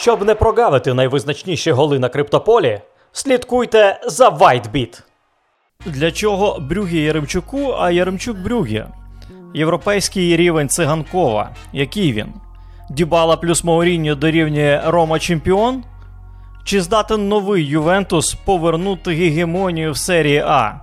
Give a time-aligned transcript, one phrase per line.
[0.00, 2.80] Щоб не прогавити найвизначніші голи на криптополі,
[3.12, 5.02] слідкуйте за WhiteBit.
[5.86, 8.84] Для чого Брюгі Яремчуку, а Яремчук Брюгі?
[9.54, 11.50] Європейський рівень циганкова.
[11.72, 12.26] Який він?
[12.90, 15.84] Дібала плюс Мауріньо дорівнює Рома Чемпіон?
[16.64, 20.80] Чи здатен новий Ювентус повернути гегемонію в серії А?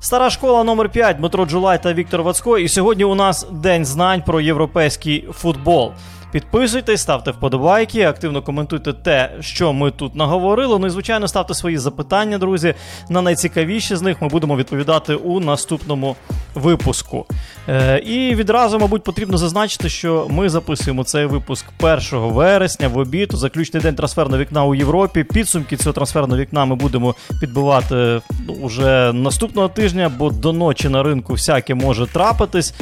[0.00, 2.58] Стара школа номер 5 Дмитро Джулай та Віктор Вацько.
[2.58, 5.92] І сьогодні у нас день знань про європейський футбол.
[6.32, 10.78] Підписуйтесь, ставте вподобайки, активно коментуйте те, що ми тут наговорили.
[10.78, 12.74] Ну і звичайно, ставте свої запитання, друзі.
[13.08, 16.16] На найцікавіші з них ми будемо відповідати у наступному
[16.54, 17.26] випуску.
[17.68, 23.30] Е, І відразу, мабуть, потрібно зазначити, що ми записуємо цей випуск 1 вересня в обід,
[23.32, 25.24] заключний день трансферного вікна у Європі.
[25.24, 31.02] Підсумки цього трансферного вікна ми будемо підбивати ну, уже наступного тижня, бо до ночі на
[31.02, 32.74] ринку всяке може трапитись.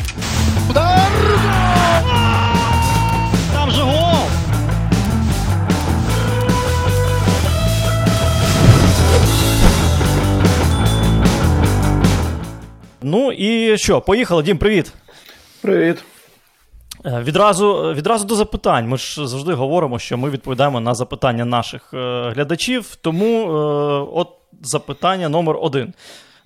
[0.74, 1.65] Там
[13.06, 14.92] Ну і що, поїхали, Дім, привіт.
[15.60, 16.04] Привіт.
[17.04, 18.88] Е, Відразу, відразу до запитань.
[18.88, 22.96] Ми ж завжди говоримо, що ми відповідаємо на запитання наших е, глядачів.
[23.00, 23.48] Тому е,
[24.12, 24.28] от
[24.62, 25.94] запитання номер один.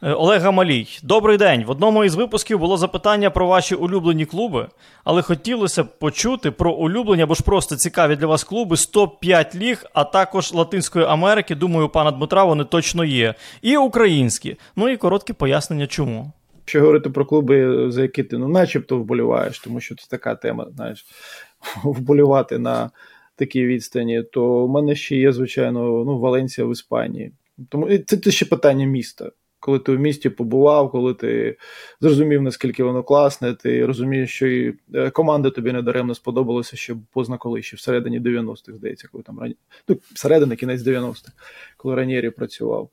[0.03, 0.87] Е, Олег Гамалій.
[1.03, 1.65] Добрий день.
[1.65, 4.69] В одному із випусків було запитання про ваші улюблені клуби,
[5.05, 9.57] але хотілося б почути про улюблені або ж просто цікаві для вас клуби з топ-5
[9.57, 11.55] ліг, а також Латинської Америки.
[11.55, 13.35] Думаю, у пана Дмитра вони точно є.
[13.63, 14.57] І українські.
[14.77, 16.33] Ну і коротке пояснення, чому.
[16.71, 20.67] Якщо говорити про клуби, за які ти ну, начебто вболіваєш, тому що це така тема,
[20.77, 21.07] знаєш,
[21.85, 22.91] вболівати на
[23.37, 27.33] такій відстані, то у мене ще є, звичайно, ну, Валенсія в Іспанії.
[27.69, 29.31] Тому це, це ще питання міста.
[29.61, 31.57] Коли ти в місті побував, коли ти
[32.01, 37.39] зрозумів, наскільки воно класне, ти розумієш, що і е, команда тобі недаремно сподобалася ще позна
[37.39, 39.57] коли, ще всередині 90-х, здається, коли там рані...
[39.89, 41.33] ну, всередині кінець 90-х,
[41.77, 42.91] коли Ранєрі працював.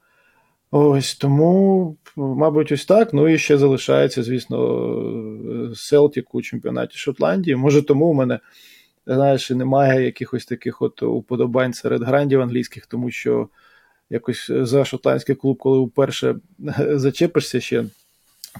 [0.71, 3.13] Ось тому, мабуть, ось так.
[3.13, 7.55] Ну і ще залишається, звісно, Селтік у чемпіонаті Шотландії.
[7.55, 8.39] Може, тому у мене
[9.07, 13.47] знаєш, немає якихось таких от уподобань серед грандів англійських, тому що
[14.09, 16.35] якось за шотландський клуб, коли вперше
[16.79, 17.85] зачепишся ще.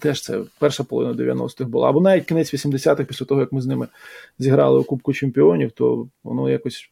[0.02, 1.90] Теж це перша половина 90-х була.
[1.90, 3.88] Або навіть кінець 80-х, після того, як ми з ними
[4.40, 6.90] зіграли у Кубку Чемпіонів, то воно якось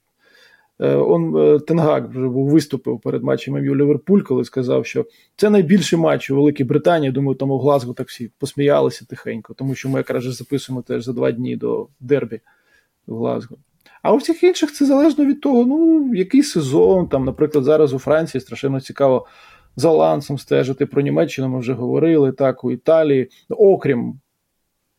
[0.79, 5.05] Он Тенгак вже був виступив перед матчем МЮ Ліверпуль, коли сказав, що
[5.35, 7.11] це найбільший матч у Великій Британії.
[7.11, 11.13] Думаю, тому в Глазго так всі посміялися тихенько, тому що ми якраз записуємо теж за
[11.13, 12.39] два дні до Дербі
[13.07, 13.57] в Глазго.
[14.01, 17.07] А у всіх інших це залежно від того, ну який сезон.
[17.07, 19.27] Там, наприклад, зараз у Франції страшенно цікаво
[19.75, 20.85] за лансом стежити.
[20.85, 24.19] Про Німеччину ми вже говорили, так, у Італії, окрім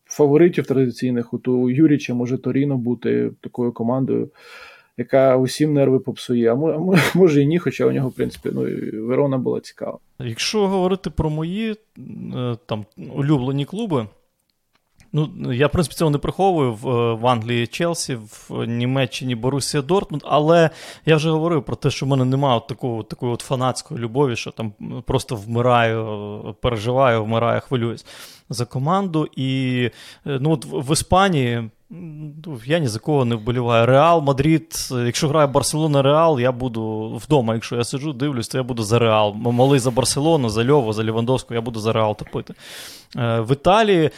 [0.05, 4.31] фаворитів традиційних, у Юріча може Торіно бути такою командою
[4.97, 6.53] яка усім нерви попсує.
[6.53, 6.55] А
[7.15, 8.67] може і ні, хоча у нього, в принципі, ну,
[9.07, 9.99] Верона була цікава.
[10.19, 11.77] Якщо говорити про мої
[12.67, 12.84] там
[13.15, 14.07] улюблені клуби,
[15.12, 20.23] ну, я, в принципі, цього не приховую в, в Англії Челсі, в Німеччині Борусія Дортмунд,
[20.27, 20.71] але
[21.07, 24.37] я вже говорив про те, що в мене немає от такого, такої от фанатської любові,
[24.37, 24.73] що там
[25.07, 28.07] просто вмираю, переживаю, вмираю, хвилююсь
[28.49, 29.28] за команду.
[29.37, 29.91] І
[30.25, 31.71] ну, от в Іспанії.
[32.67, 33.87] Я ні за кого не вболіваю.
[33.87, 34.89] Реал, Мадрид.
[35.05, 37.55] Якщо грає Барселона Реал, я буду вдома.
[37.55, 39.35] Якщо я сиджу, дивлюсь, то я буду за Реал.
[39.35, 42.55] Малий за Барселону, за Льову, за Лівандовську, я буду за Реал топити.
[43.17, 44.11] В Італії,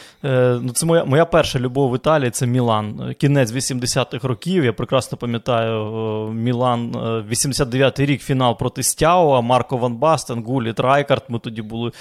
[0.61, 3.15] ну це моя моя перша любов в Італії це Мілан.
[3.19, 4.65] Кінець 80-х років.
[4.65, 5.85] Я прекрасно пам'ятаю
[6.31, 6.91] Мілан,
[7.31, 11.23] 89-й рік фінал проти Стяуа, Марко Ван Бастен, Гуліт, Райкард.
[11.29, 11.91] Ми тоді були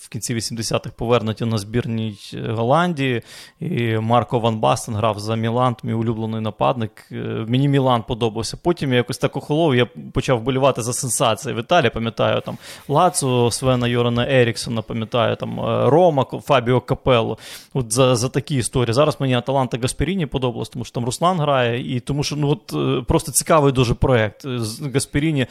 [0.00, 2.14] в кінці 80-х повернуті на збірній
[2.48, 3.22] Голландії.
[3.60, 7.06] І Марко Ван Бастен грав за Мілан, мій улюблений нападник.
[7.46, 8.58] Мені Мілан подобався.
[8.62, 11.90] Потім я якось так охолов, я почав болівати за сенсації в Італії.
[11.90, 17.38] Пам'ятаю там Лаціо, Свена Йорана Еріксона, пам'ятаю там Рома, Фабіо Капелло.
[17.74, 18.94] От за за такі історії.
[18.94, 23.06] Зараз мені Аталанта Гасперіні подобалось, тому що там Руслан грає, і тому що ну от
[23.06, 24.46] просто цікавий дуже проект.
[24.94, 25.46] Гасперіні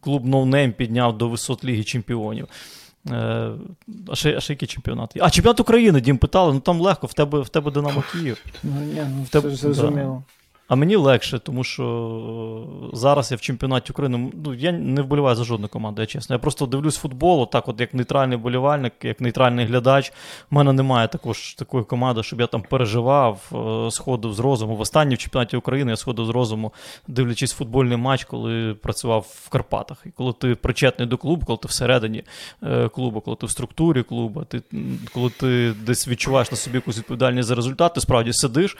[0.00, 2.48] клуб no-name підняв до висот Ліги Чемпіонів.
[3.08, 5.12] А ще, а ще який чемпіонат?
[5.20, 8.44] А чемпіонат України, Дім питали, ну там легко, в тебе в тебе Динамо Київ.
[8.62, 10.22] Ну, ні, ну, в тебе, це зрозуміло.
[10.70, 14.32] А мені легше, тому що зараз я в чемпіонаті України.
[14.44, 16.34] Ну, я не вболіваю за жодну команду, я чесно.
[16.34, 20.12] Я просто дивлюсь футбол, так от як нейтральний болівальник, як нейтральний глядач.
[20.50, 23.52] У мене немає також такої команди, щоб я там переживав,
[23.90, 24.76] сходив з розуму.
[24.76, 26.72] В останній в чемпіонаті України я сходив з розуму,
[27.08, 30.02] дивлячись футбольний матч, коли працював в Карпатах.
[30.06, 32.24] І коли ти причетний до клубу, коли ти всередині
[32.94, 34.62] клубу, коли ти в структурі клубу, ти,
[35.14, 38.76] коли ти десь відчуваєш на собі якусь відповідальність за результат, ти справді сидиш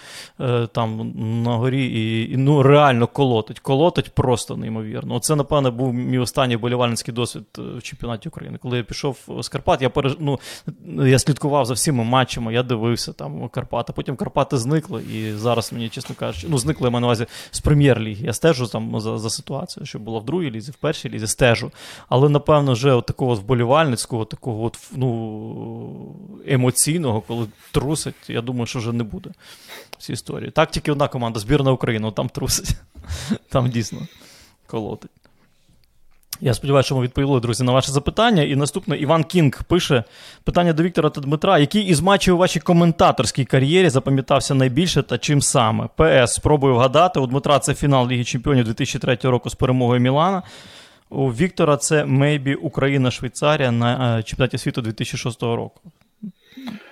[0.72, 1.12] там
[1.42, 3.60] на горі і, і ну, реально колотить.
[3.60, 5.14] Колотить просто неймовірно.
[5.14, 8.58] Оце, напевно, був мій останній болівальницький досвід е, в чемпіонаті України.
[8.62, 10.16] Коли я пішов з Карпат, я переж...
[10.18, 10.38] ну,
[11.06, 13.92] я слідкував за всіма матчами, я дивився там Карпати.
[13.92, 17.60] Потім Карпати зникли, і зараз мені, чесно кажучи, ну, зникли я маю на увазі з
[17.60, 18.26] прем'єр-ліги.
[18.26, 21.70] Я стежу там за за ситуацією, що було в другій лізі, в першій лізі, стежу.
[22.08, 26.16] Але, напевно, вже от такого вболівальницького, такого от, ну,
[26.46, 29.30] емоційного, коли трусить, я думаю, що вже не буде
[30.00, 30.50] в цій історії.
[30.50, 32.76] Так, тільки одна команда, збірна України, там трусить.
[33.48, 33.98] Там дійсно
[34.66, 35.10] колотить.
[36.40, 38.42] Я сподіваюся, що ми відповіли, друзі, на ваше запитання.
[38.42, 40.04] І наступне Іван Кінг пише
[40.44, 41.58] питання до Віктора та Дмитра.
[41.58, 45.88] Який із матчів у вашій коментаторській кар'єрі запам'ятався найбільше та чим саме?
[45.96, 47.20] ПС спробую вгадати.
[47.20, 50.42] У Дмитра це фінал Ліги Чемпіонів 2003 року з перемогою Мілана.
[51.10, 55.80] У Віктора це Мейбі Україна-Швейцарія на е, чемпіонаті світу 2006 року.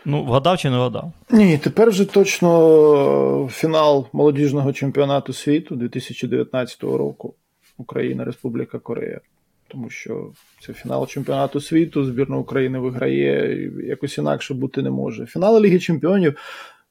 [0.04, 1.12] Ну, вгадав чи не вгадав?
[1.30, 7.34] Ні, тепер вже точно фінал молодіжного чемпіонату світу 2019 року.
[7.78, 9.20] Україна, Республіка Корея.
[9.68, 15.26] Тому що це фінал чемпіонату світу, збірна України виграє, якось інакше бути не може.
[15.26, 16.36] Фінали Ліги Чемпіонів.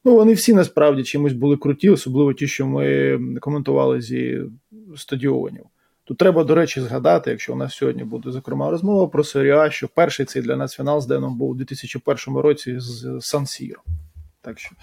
[0.06, 4.42] Ну, вони всі насправді чимось були круті, особливо ті, що ми коментували зі
[4.98, 5.64] стадіонів.
[6.08, 9.88] Тут треба, до речі, згадати, якщо у нас сьогодні буде зокрема розмова про серіа, що
[9.88, 13.82] перший цей для нас фінал з Деном був у 2001 році з Сан-Сіро.
[14.42, 14.76] Так що.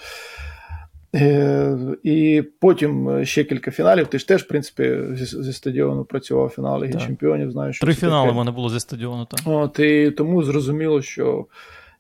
[1.15, 4.07] Е, І потім ще кілька фіналів.
[4.07, 7.51] Ти ж теж, в принципі, зі, зі стадіону працював фінал Ліги Чемпіонів.
[7.51, 9.25] Знаєш, Три фінали в мене було зі стадіону.
[9.25, 9.41] так.
[9.45, 11.47] От, І тому зрозуміло, що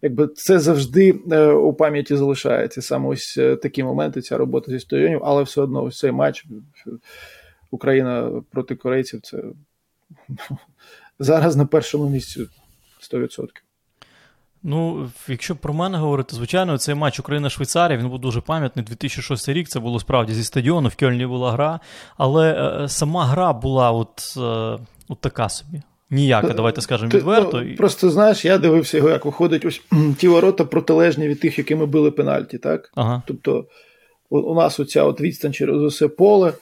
[0.02, 2.82] якби це завжди е, у пам'яті залишається.
[2.82, 6.46] Саме ось е, такі моменти, ця робота зі стадіонів, але все одно ось цей матч.
[7.74, 9.42] Україна проти корейців це
[11.18, 12.46] зараз на першому місці
[13.12, 13.48] 100%.
[14.62, 18.84] Ну, якщо про мене говорити, звичайно, цей матч Україна-Швейцарія він був дуже пам'ятний.
[18.84, 21.80] 2006 рік це було справді зі стадіону, в Кельні була гра,
[22.16, 24.78] але е, сама гра була от, е,
[25.08, 25.82] от така собі.
[26.10, 27.62] Ніяка, давайте скажемо відверто.
[27.62, 29.82] Ну, просто знаєш, я дивився його, як виходить ось
[30.18, 32.92] ті ворота протилежні від тих, якими били пенальті, так?
[32.94, 33.22] Ага.
[33.26, 33.66] Тобто
[34.30, 36.52] у, у нас оця от відстань через усе поле.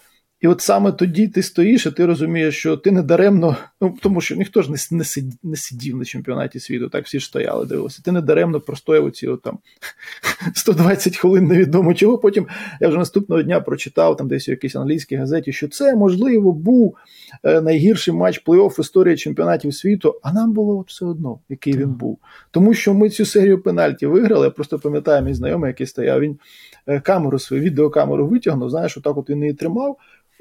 [0.43, 4.21] І от саме тоді ти стоїш, і ти розумієш, що ти не даремно, ну тому
[4.21, 7.67] що ніхто ж не не, сидів, не сидів на чемпіонаті світу, так всі ж стояли,
[7.67, 8.03] дивилися.
[8.05, 9.59] Ти не даремно простояв оці от там
[10.55, 12.19] 120 хвилин невідомо чого.
[12.19, 12.47] Потім
[12.81, 16.97] я вже наступного дня прочитав там десь у якійсь англійській газеті, що це можливо був
[17.45, 20.21] е, найгірший матч плей-офф в історії чемпіонатів світу.
[20.23, 22.19] А нам було от все одно, який він був.
[22.51, 24.45] Тому що ми цю серію пенальті виграли.
[24.47, 26.21] Я просто пам'ятаю мій знайомий, який стояв.
[26.21, 26.39] Він
[26.87, 28.71] е, камеру свою відеокамеру витягнув.
[28.71, 29.99] Знаєш, отак от він її тримав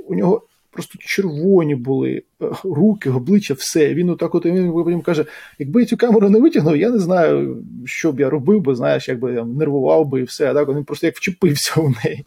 [0.07, 3.93] у нього просто червоні були е, руки, обличчя, все.
[3.93, 5.25] Він отак от він потім каже:
[5.59, 9.07] якби я цю камеру не витягнув, я не знаю, що б я робив, бо знаєш,
[9.07, 10.53] якби я нервував би і все.
[10.53, 12.25] Так він просто як вчепився в неї.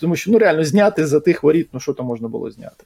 [0.00, 2.84] Тому що ну реально зняти за тих воріт, ну що там можна було зняти.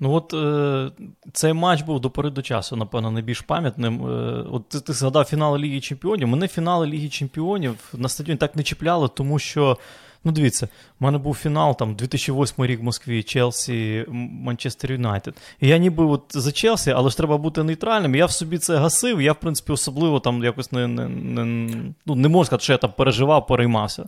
[0.00, 0.90] Ну от е,
[1.32, 4.06] цей матч був до пори до часу, напевно, найбільш пам'ятним.
[4.06, 6.28] Е, от ти, ти згадав фінали Ліги Чемпіонів.
[6.28, 9.78] Мене фінали Ліги Чемпіонів на стадіоні так не чіпляли, тому що.
[10.24, 10.68] Ну, дивіться,
[11.00, 15.34] в мене був фінал там 2008 рік в Москві, Челсі, Манчестер Юнайтед.
[15.60, 18.14] І я ніби от за Челсі, але ж треба бути нейтральним.
[18.14, 21.68] Я в собі це гасив, я, в принципі, особливо там якось не не, не,
[22.06, 24.06] ну, не можу сказати, що я там переживав, переймався.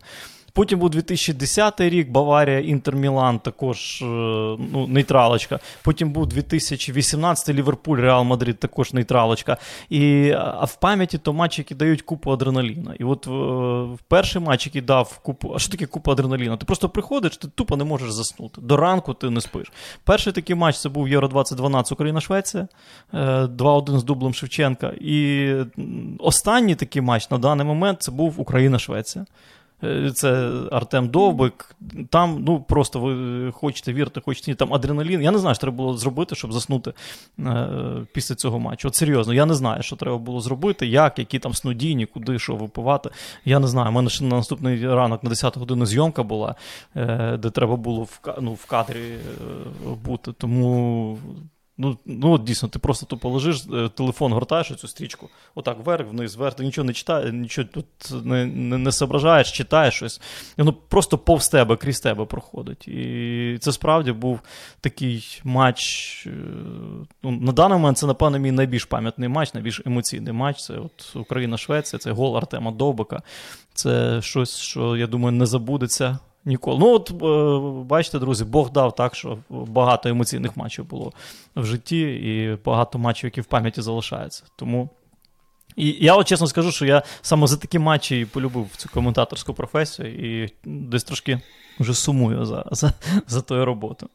[0.55, 4.05] Потім був 2010 рік, Баварія, Інтер Мілан, також е,
[4.73, 5.61] ну, нейтралочка.
[5.83, 9.57] Потім був 2018 Ліверпуль, Реал Мадрид, також нейтралочка.
[9.91, 12.95] І, А в пам'яті то матчі, які дають купу адреналіна.
[12.99, 13.33] І от в,
[13.95, 15.53] в перший матч, який дав купу.
[15.55, 16.57] А що таке купа адреналіна?
[16.57, 18.61] Ти просто приходиш, ти тупо не можеш заснути.
[18.61, 19.73] До ранку ти не спиш.
[20.05, 22.69] Перший такий матч це був Євро 2012 Україна-Швеція,
[23.13, 24.93] 2-1 е, з дублем Шевченка.
[25.01, 25.53] І
[26.19, 29.27] останній такий матч на даний момент це був Україна-Швеція.
[29.83, 31.77] Е, це Артем Довбик.
[32.11, 35.23] Там, ну просто ви хочете вірити, хочете ні, там адреналін.
[35.23, 36.93] Я не знаю, що треба було зробити, щоб заснути
[37.39, 37.69] е,
[38.13, 38.89] після цього матчу.
[38.89, 42.57] От серйозно, я не знаю, що треба було зробити, як, які там снодійні, куди що
[42.57, 43.11] випивати.
[43.45, 43.89] Я не знаю.
[43.89, 46.55] У мене ще на наступний ранок на 10 годину зйомка була,
[46.97, 49.19] е, де треба було в ну, в кадрі е,
[50.05, 50.33] бути.
[50.33, 51.19] Тому
[51.79, 56.37] Ну, ну дійсно, ти просто тупо лежиш, е, телефон гортаєш цю стрічку, отак вверх, вниз,
[56.37, 57.87] вверх, ти нічого не читаєш, нічого тут
[58.25, 60.21] не не, не соображаєш, читаєш щось.
[60.59, 62.89] І воно просто повз тебе, крізь тебе проходить.
[62.89, 64.41] І це справді був
[64.81, 65.83] такий матч.
[66.27, 66.31] Е,
[67.23, 70.63] ну, На даний момент це, напевно, мій найбільш пам'ятний матч, найбільш емоційний матч.
[70.63, 73.23] Це от Україна-Швеція, це гол Артема Довбика.
[73.75, 76.19] Це щось, що, я думаю, не забудеться.
[76.45, 76.79] Ніколи.
[76.79, 81.13] Ну, от е, бачите, друзі, Бог дав так, що багато емоційних матчів було
[81.57, 84.45] в житті, і багато матчів, які в пам'яті залишаються.
[84.57, 84.89] Тому
[85.77, 90.09] І я от чесно скажу, що я саме за такі матчі полюбив цю коментаторську професію
[90.45, 91.41] і десь трошки
[91.81, 92.93] вже сумую за, за,
[93.29, 94.11] за тою роботою.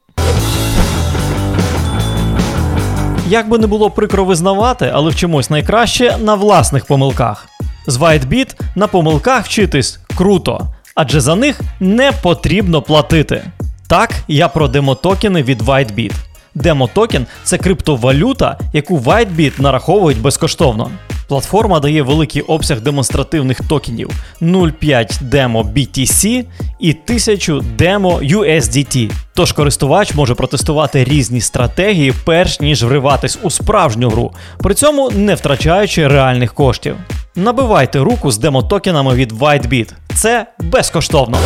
[3.28, 7.48] Як би не було прикро визнавати, але вчимось найкраще на власних помилках.
[7.86, 13.44] З WhiteBit на помилках вчитись круто, адже за них не потрібно платити.
[13.88, 16.12] Так, я про демотокени від WhiteBit.
[16.54, 20.90] Демотокен це криптовалюта, яку WhiteBit нараховують безкоштовно.
[21.28, 24.10] Платформа дає великий обсяг демонстративних токенів
[24.42, 26.44] 0,5 демо BTC
[26.80, 29.10] і 1000 демо USDT.
[29.34, 35.34] Тож користувач може протестувати різні стратегії, перш ніж вриватись у справжню гру, при цьому не
[35.34, 36.96] втрачаючи реальних коштів.
[37.36, 39.88] Набивайте руку з демотокенами від WhiteBit.
[40.14, 41.38] Це безкоштовно.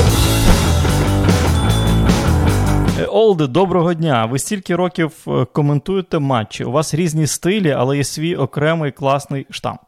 [3.03, 4.27] Олде, доброго дня.
[4.27, 6.65] Ви стільки років е, коментуєте матчі.
[6.65, 9.81] У вас різні стилі, але є свій окремий класний штамп.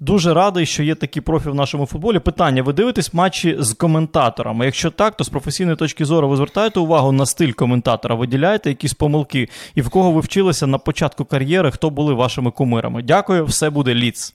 [0.00, 2.18] Дуже радий, що є такий профі в нашому футболі.
[2.18, 4.64] Питання: ви дивитесь матчі з коментаторами?
[4.64, 8.94] Якщо так, то з професійної точки зору ви звертаєте увагу на стиль коментатора, виділяєте якісь
[8.94, 13.02] помилки, і в кого ви вчилися на початку кар'єри, хто були вашими кумирами?
[13.02, 14.34] Дякую, все буде ліц.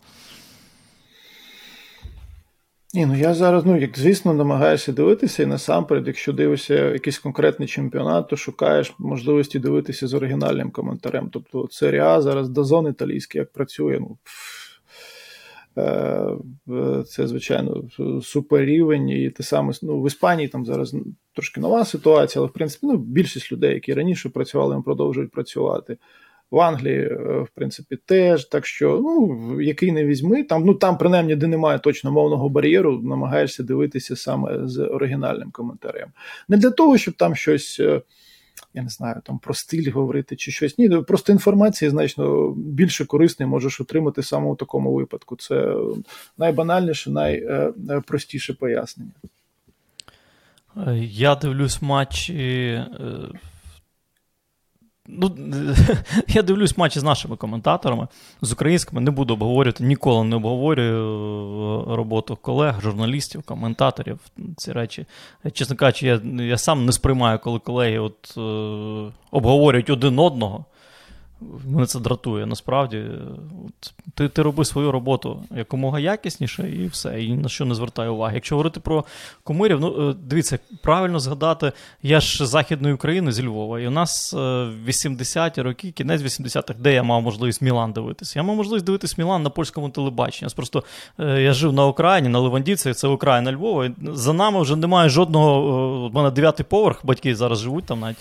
[2.93, 7.67] Ні, ну я зараз, ну як звісно, намагаюся дивитися, і насамперед, якщо дивишся якийсь конкретний
[7.67, 11.29] чемпіонат, то шукаєш можливості дивитися з оригінальним коментарем.
[11.31, 14.17] Тобто серія А зараз дозон італійський, як працює, ну
[15.77, 17.83] е, це, звичайно,
[18.23, 19.09] супер рівень.
[19.09, 20.95] І те саме ну, в Іспанії там зараз
[21.33, 25.97] трошки нова ситуація, але в принципі ну, більшість людей, які раніше працювали, продовжують працювати
[26.51, 28.45] в Англії, е, в принципі, теж.
[28.45, 33.01] Так що, ну, який не візьми, там, ну там, принаймні, де немає точно мовного бар'єру,
[33.01, 36.09] намагаєшся дивитися саме з оригінальним коментарем.
[36.47, 37.79] Не для того, щоб там щось.
[37.79, 38.01] Е,
[38.73, 40.77] я не знаю, там про стиль говорити чи щось.
[40.77, 45.35] Ні, просто інформації значно більше корисної можеш отримати саме у такому випадку.
[45.35, 45.75] Це
[46.37, 47.09] найбанальніше,
[47.77, 49.11] найпростіше пояснення.
[51.01, 52.83] Я дивлюсь матчі
[55.11, 55.37] Ну,
[56.27, 58.07] Я дивлюсь матчі з нашими коментаторами,
[58.41, 60.95] з українськими не буду обговорювати, ніколи не обговорюю
[61.91, 64.19] е, роботу колег, журналістів, коментаторів.
[64.57, 65.05] Ці речі.
[65.53, 70.65] Чесно кажучи, я я сам не сприймаю, коли колеги от, е, обговорюють один одного.
[71.65, 72.45] Мене це дратує.
[72.45, 73.03] Насправді,
[74.13, 78.35] ти ти роби свою роботу якомога якісніше, і все, і на що не звертаю уваги.
[78.35, 79.05] Якщо говорити про
[79.43, 81.71] кумирів, ну е, дивіться, правильно згадати,
[82.03, 86.79] я ж з Західної України зі Львова, і у нас 80-ті е, роки, кінець 80-х,
[86.79, 88.39] де я мав можливість Мілан дивитися.
[88.39, 90.51] Я мав можливість дивитися Мілан на польському телебаченні.
[90.55, 90.83] Просто
[91.19, 93.85] е, я жив на Україні, на Левандівці, це Україна Львова.
[93.85, 95.61] І за нами вже немає жодного.
[96.05, 98.17] У мене дев'ятий поверх, батьки зараз живуть там навіть.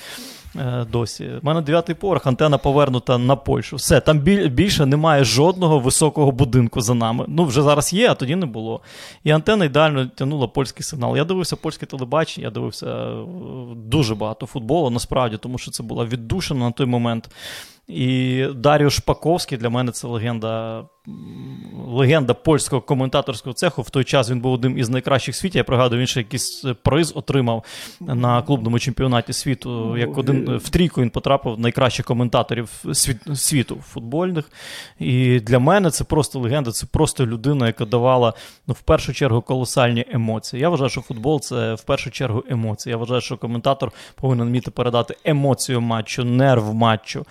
[0.91, 1.31] Досі.
[1.43, 3.77] У мене дев'ятий поверх, антена повернута на Польщу.
[3.77, 7.25] Все, там більше немає жодного високого будинку за нами.
[7.29, 8.81] Ну, вже зараз є, а тоді не було.
[9.25, 11.17] І антенна ідеально тягнула польський сигнал.
[11.17, 13.25] Я дивився польське телебачення, я дивився е,
[13.77, 17.31] дуже багато футболу, насправді, тому що це була віддушена на той момент.
[17.89, 20.85] І Даріо Шпаковський для мене це легенда
[21.87, 23.83] легенда польського коментаторського цеху.
[23.83, 25.59] В той час він був одним із найкращих в світі.
[25.59, 27.65] Я пригадую, він ще якийсь приз отримав
[28.01, 29.97] на клубному чемпіонаті світу.
[29.97, 32.85] Як один в трійку він потрапив найкращих коментаторів
[33.35, 34.51] світу футбольних.
[34.99, 38.35] І для мене це просто легенда, це просто людина, яка давала
[38.67, 40.63] ну, в першу чергу колосальні емоції.
[40.63, 42.91] Я вважаю, що футбол це в першу чергу емоції.
[42.91, 47.27] Я вважаю, що коментатор повинен вміти передати емоцію матчу, нерв матчу.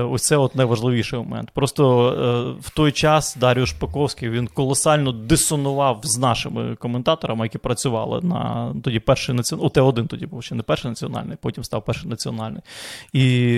[0.00, 1.50] Ось це от найважливіший момент.
[1.50, 3.36] Просто е, в той час час
[3.66, 10.26] Шпаковський він колосально дисонував з нашими коментаторами, які працювали на тоді перший національний, УТ-1 тоді
[10.26, 12.62] був ще не перший національний, потім став перший національний.
[13.12, 13.56] І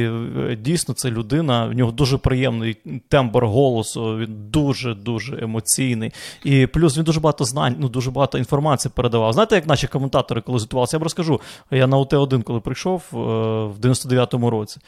[0.51, 2.77] е, дійсно це людина, в нього дуже приємний
[3.09, 6.13] тембр голосу, він дуже-дуже емоційний.
[6.45, 9.33] І плюс він дуже багато знань, ну дуже багато інформації передавав.
[9.33, 10.97] Знаєте, як наші коментатори коли звітувалися?
[10.97, 11.41] Я вам розкажу.
[11.71, 14.81] Я на УТ-1, коли прийшов е, в 99-му році.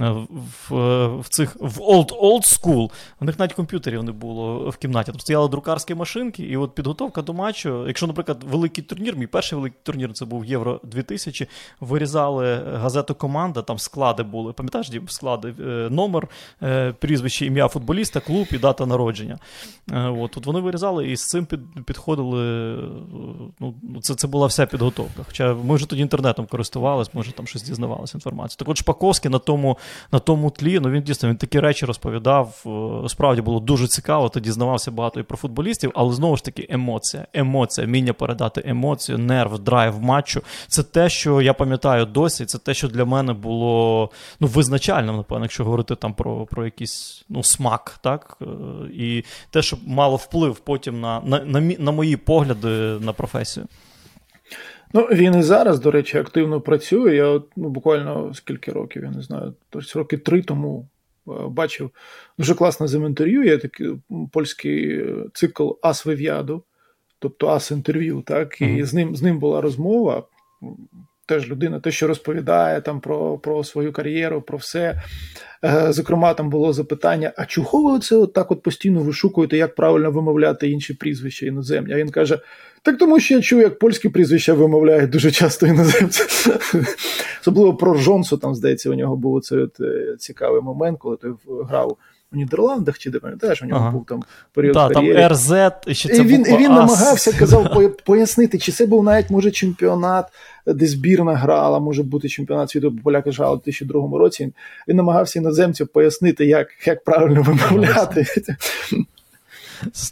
[0.00, 0.26] Е,
[0.68, 0.74] в
[1.18, 5.12] в цих в old old school, у них навіть комп'ютерів не було в кімнаті.
[5.12, 7.86] Там стояли друкарські машинки, і от підготовка до матчу.
[7.86, 11.48] Якщо, наприклад, великий турнір, мій перший великий турнір це був Євро 2000,
[11.80, 14.52] вирізали газету Команда, там склади були.
[14.52, 16.28] Пам'ятаєш, склади, е, номер,
[16.62, 19.38] е, прізвище, ім'я футболіста, клуб і дата народження.
[19.92, 22.74] От, Тут вони вирізали і з цим під, підходили.
[23.60, 25.22] Ну, Це це була вся підготовка.
[25.26, 28.56] Хоча ми вже тоді інтернетом користувалися, може там щось дізнавалися інформацію.
[28.58, 29.78] Так от Шпаковський на тому
[30.12, 32.64] на тому тлі ну він дійсно він такі речі розповідав.
[33.04, 34.28] Е, справді було дуже цікаво.
[34.28, 39.18] Ти дізнавався багато і про футболістів, але знову ж таки емоція, емоція, вміння передати емоцію,
[39.18, 40.42] нерв, драйв матчу.
[40.68, 42.44] Це те, що я пам'ятаю досі.
[42.44, 44.10] Це те, що для мене було
[44.40, 48.46] ну визначальним, напевно, якщо говорити там про про якийсь ну смак, так е,
[48.94, 52.68] і те, що мало вплив потім на, на, на, на мої погляди
[53.00, 53.66] на професію.
[54.92, 57.14] Ну, він і зараз, до речі, активно працює.
[57.14, 60.88] Я от, ну, буквально скільки років, я не знаю, тобто роки три тому
[61.28, 61.90] е, бачив
[62.38, 63.44] дуже класне з інтерв'ю.
[63.44, 63.92] Є такий
[64.32, 66.62] польський цикл Ас Вив'яду,
[67.18, 68.22] тобто Ас інтерв'ю.
[68.26, 68.84] так, І mm-hmm.
[68.84, 70.22] з ним з ним була розмова.
[71.26, 75.02] Теж людина, те, що розповідає там про про свою кар'єру, про все.
[75.64, 79.74] Е, зокрема, там було запитання: а чого ви це от так от постійно вишукуєте, як
[79.74, 81.94] правильно вимовляти інші прізвища іноземні?
[81.94, 82.38] А він каже:
[82.82, 86.22] так тому що я чую, як польські прізвища вимовляють дуже часто іноземці.
[87.40, 91.32] Особливо про Жонсу, там, здається, у нього був цей е, цікавий момент, коли той
[91.68, 91.96] грав.
[92.34, 93.90] У Нідерландах чи де пам'ятаєш, у нього ага.
[93.90, 94.22] був там
[94.52, 94.74] період.
[94.74, 95.52] Да, там РЗ,
[95.92, 100.26] ще це і він, і він намагався казав пояснити, чи це був навіть може чемпіонат,
[100.66, 104.52] де збірна грала, може бути чемпіонат світу, бо поляки грали у 2002 році.
[104.88, 108.26] Він намагався іноземців пояснити, як як правильно вимовляти.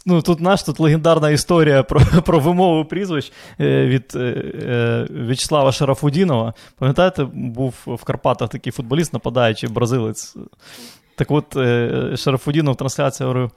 [0.05, 5.71] Ну, Тут наш тут легендарна історія про про вимову прізвищ е, від е, е, В'ячеслава
[5.71, 6.53] Шарафудінова.
[6.77, 10.35] Пам'ятаєте, був в Карпатах такий футболіст, нападаючий бразилець.
[11.14, 11.52] Так от
[12.18, 13.50] Шарафудінов в трансляції говорив: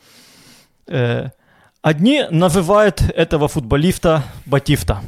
[1.83, 5.01] одні навивають этого футболіста Батіфта,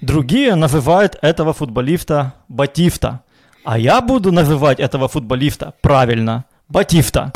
[0.00, 3.18] другие навивають этого футболіста Батіфта.
[3.64, 7.32] А я буду навивати этого футболіста правильно, Батіфта.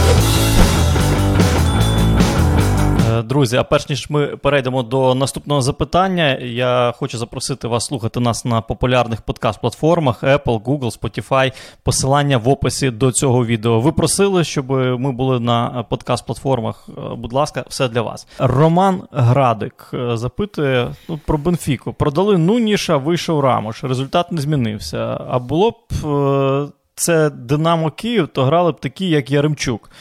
[3.26, 8.46] Друзі, а перш ніж ми перейдемо до наступного запитання, я хочу запросити вас слухати нас
[8.46, 11.54] на популярних подкаст-платформах Apple, Google, Spotify.
[11.84, 13.80] Посилання в описі до цього відео.
[13.80, 16.90] Ви просили, щоб ми були на подкаст-платформах.
[17.16, 18.28] Будь ласка, все для вас.
[18.40, 21.94] Роман Градик е, запитує ну, про Бенфіку.
[21.94, 23.84] Продали Нуніша, вийшов Рамош.
[23.84, 25.22] Результат не змінився.
[25.30, 25.76] А було б.
[26.06, 29.92] Е, це Динамо Київ, то грали б такі, як Яремчук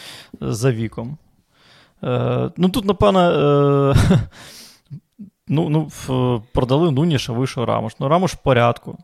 [0.40, 1.18] за віком.
[2.04, 3.95] Е, ну тут, напевно, е,
[5.49, 7.93] ну, ну, продали Нуніша, вийшов Рамош.
[8.00, 8.99] Ну, Рамош в порядку.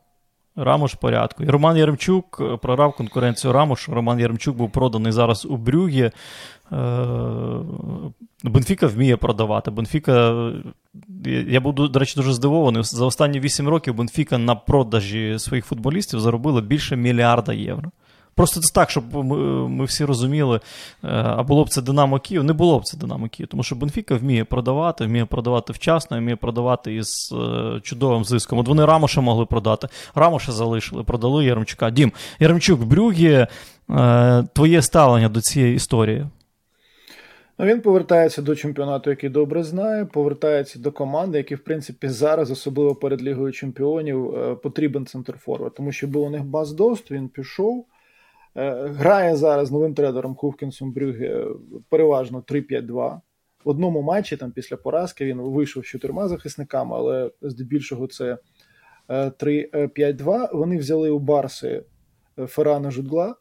[0.57, 1.45] Рамош в порядку.
[1.45, 3.95] І Роман Яремчук е, програв конкуренцію Рамошу.
[3.95, 6.11] Роман Яремчук був проданий зараз у Брюгі.
[8.45, 9.71] Бенфіка вміє продавати.
[9.71, 10.53] Бенфіка,
[11.49, 12.83] я був, до речі, дуже здивований.
[12.83, 17.91] За останні 8 років Бенфіка на продажі своїх футболістів заробила більше мільярда євро.
[18.37, 19.37] Просто це так, щоб ми
[19.68, 23.29] ми всі розуміли, е, а було б це Динамо Київ, не було б це Динамо
[23.29, 28.59] Київ, тому що Бенфіка вміє продавати, вміє продавати вчасно, вміє продавати із е, чудовим зиском.
[28.59, 29.88] От вони Рамоша могли продати.
[30.14, 31.90] Рамоша залишили, продали Яремчука.
[31.90, 33.46] Дім, Яремчук, Брюгі,
[33.90, 36.27] е, твоє ставлення до цієї історії.
[37.59, 42.51] Ну, Він повертається до чемпіонату, який добре знає, повертається до команди, які, в принципі, зараз,
[42.51, 47.87] особливо перед Лігою Чемпіонів, потрібен центр форвард, тому що був у них баз-дост, він пішов.
[48.57, 51.47] Е, грає зараз новим тренером Хувкінсом Брюге
[51.88, 53.21] переважно 3-5-2.
[53.64, 58.38] В одному матчі там після поразки він вийшов з чотирма захисниками, але здебільшого це
[59.09, 60.45] 3-5-2.
[60.45, 61.85] Е, Вони взяли у Барси
[62.38, 63.35] е, Феррана Жудгла,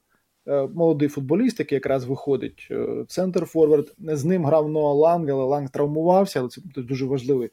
[0.74, 2.70] молодий футболіст, який якраз виходить
[3.08, 3.94] центр Форвард.
[4.00, 7.50] З ним грав Ноа Ланг, але Ланг травмувався, але це дуже важливий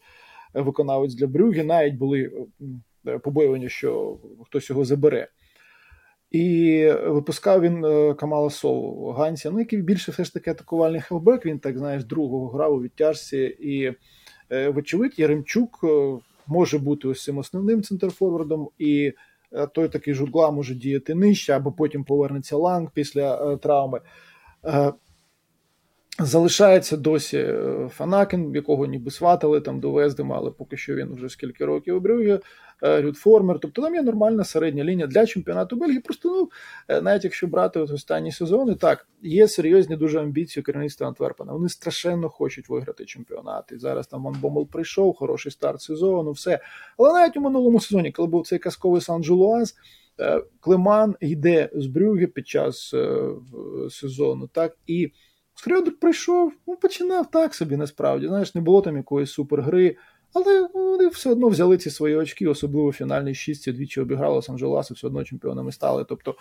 [0.54, 1.64] виконавець для Брюги.
[1.64, 2.46] Навіть були
[3.22, 5.28] побоювання, що хтось його забере.
[6.32, 11.46] І випускав він е, Камала Солу Ганця, ну який більше все ж таки атакувальний хелбек,
[11.46, 13.38] він так знаєш, другого грав у відтяжці.
[13.60, 13.92] І,
[14.50, 19.12] е, вочевидь, Яремчук е, може бути ось цим основним центрфорвардом, і
[19.74, 24.00] той такий жугла може діяти нижче, або потім повернеться ланг після травми.
[26.18, 27.54] Залишається досі
[27.88, 32.00] Фанакін, якого ніби сватали там до Вездема, але поки що він вже скільки років у
[32.82, 33.58] Брюге, Рюдформер.
[33.58, 36.00] Тобто там є нормальна середня лінія для чемпіонату Бельгії.
[36.00, 36.50] Просто ну,
[36.88, 41.52] е, навіть якщо брати от останні сезони, так, є серйозні дуже амбіції керівництва Антверпена.
[41.52, 43.72] Вони страшенно хочуть виграти чемпіонат.
[43.72, 46.60] І зараз там Ван Бомел прийшов, хороший старт сезону, все.
[46.98, 49.74] Але навіть у минулому сезоні, коли був цей казковий Сан-Джулуаз,
[50.20, 52.94] е, Клеман йде з Брюге під час
[53.90, 55.12] сезону, так і.
[55.54, 58.26] Скрьодер прийшов, ну, починав так собі, насправді.
[58.28, 59.96] Знаєш, не було там якоїсь супергри,
[60.32, 64.90] але вони все одно взяли ці свої очки, особливо в фінальній шістці двічі обіграли Сан-Джелас
[64.90, 66.04] все одно чемпіонами стали.
[66.08, 66.34] Тобто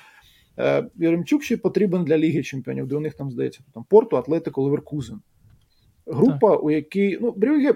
[0.60, 4.64] е, Яремчук ще потрібен для Ліги Чемпіонів, де у них там здається там Порту, Атлетико,
[4.64, 5.22] Леверкузен.
[6.06, 6.64] Група, так.
[6.64, 7.76] у якій ну, Брюге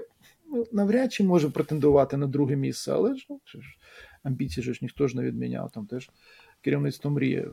[0.52, 3.60] ну, навряд чи може претендувати на друге місце, але ж ну, ж
[4.24, 6.10] амбіції ж ніхто ж не відміняв, там теж
[6.62, 7.52] керівництво мріє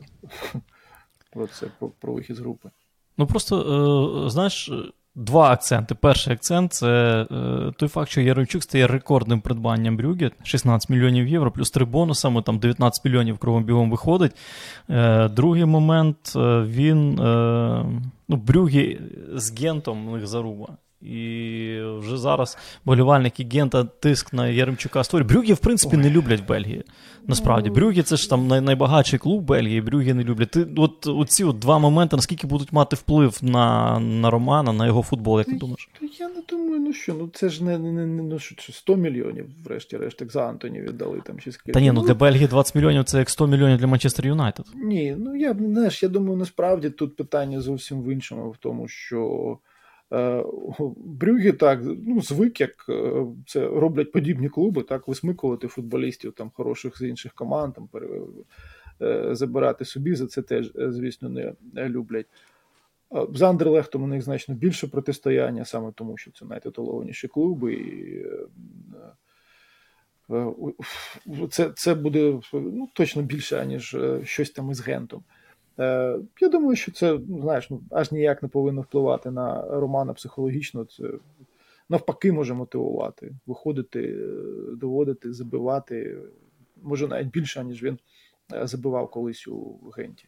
[1.31, 2.69] про це, про, про вихід з групи.
[3.17, 4.71] Ну просто, е, знаєш,
[5.15, 5.95] два акценти.
[5.95, 6.87] Перший акцент це
[7.31, 12.41] е, той факт, що Яремчук стає рекордним придбанням Брюгі 16 мільйонів євро, плюс три бонусами,
[12.41, 14.31] там 19 мільйонів кругом бігом виходить.
[14.89, 16.33] Е, другий момент
[16.65, 17.15] він
[18.29, 19.01] ну, брюгі
[19.35, 20.67] з Гентом у них заруба.
[21.05, 25.31] І вже зараз болівальники Гента тиск на Яремчука створюють.
[25.31, 26.83] Брюгі, в принципі, не люблять Бельгії.
[27.27, 27.75] Насправді, ну.
[27.75, 30.51] Брюгі це ж там найбагатший клуб Бельгії, Брюгі не люблять.
[30.51, 35.03] Ти от оці от два моменти, наскільки будуть мати вплив на на Романа, на його
[35.03, 35.89] футбол, як ти думаєш?
[36.19, 39.45] Я не думаю, ну що, ну це ж не не, не, ну, що, 100 мільйонів,
[39.65, 41.71] врешті-решт, як за Антоні віддали там чи скільки.
[41.71, 44.65] Та ні, ну, ну для Бельгії 20 мільйонів це як 100 мільйонів для Манчестер Юнайтед.
[44.75, 49.57] Ні, ну я знаєш, я думаю, насправді тут питання зовсім в іншому, в тому, що.
[50.13, 50.43] Е,
[50.97, 56.97] Брюгі так ну, звик, як е, це роблять подібні клуби, так висмикувати футболістів там хороших
[56.97, 57.89] з інших команд, там
[59.01, 61.29] е, забирати собі за це теж, звісно,
[61.73, 62.25] не люблять.
[63.33, 67.73] З Андерлехтом у них значно більше протистояння, саме тому, що це найтитулованіші клуби.
[67.73, 68.25] і
[71.49, 75.23] це це буде ну, точно більше, ніж щось там із Гентом.
[75.79, 80.13] Е, я думаю, що це ну, знаєш, ну, аж ніяк не повинно впливати на Романа
[80.13, 80.85] психологічно.
[80.85, 81.03] Це
[81.89, 86.17] навпаки може мотивувати, виходити, е, доводити, забивати,
[86.83, 87.97] може навіть більше, ніж він
[88.53, 90.25] е, забивав колись у Генті.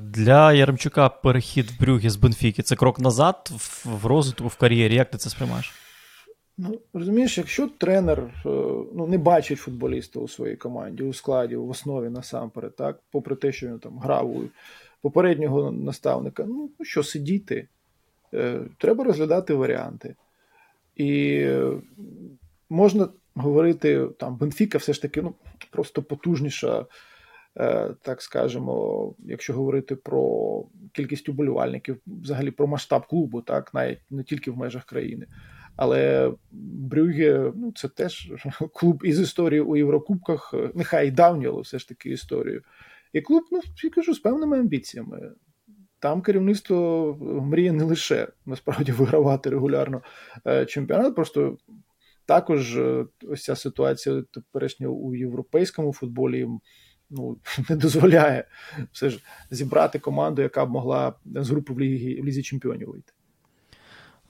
[0.00, 3.50] Для Яремчука перехід в Брюгі з Бенфіки це крок назад
[3.84, 4.94] в розвитку в кар'єрі.
[4.94, 5.79] Як ти це сприймаєш?
[6.62, 8.48] Ну, Розумієш, якщо тренер е,
[8.94, 13.52] ну, не бачить футболіста у своїй команді, у складі, в основі насамперед, так, попри те,
[13.52, 14.42] що він там грав у
[15.02, 17.68] попереднього наставника, ну, ну що, сидіти,
[18.34, 20.16] е, треба розглядати варіанти.
[20.96, 21.72] І е,
[22.70, 25.34] можна говорити, там Бенфіка все ж таки ну,
[25.70, 26.86] просто потужніша,
[28.02, 34.50] так скажемо, якщо говорити про кількість уболівальників, взагалі про масштаб клубу, так, навіть не тільки
[34.50, 35.26] в межах країни.
[35.76, 36.32] Але
[36.90, 38.32] Брюге ну, це теж
[38.74, 42.62] клуб із історією у Єврокубках, нехай і давню, але все ж таки історію.
[43.12, 45.32] І клуб, ну я кажу, з певними амбіціями.
[45.98, 50.02] Там керівництво мріє не лише насправді вигравати регулярно
[50.46, 51.58] е, чемпіонат, просто
[52.26, 56.48] також е, ось ця ситуація теперішня у європейському футболі
[57.10, 57.38] ну,
[57.70, 58.44] не дозволяє
[58.92, 63.12] все ж зібрати команду, яка б могла з групи в лізі, в лізі чемпіонів вийти.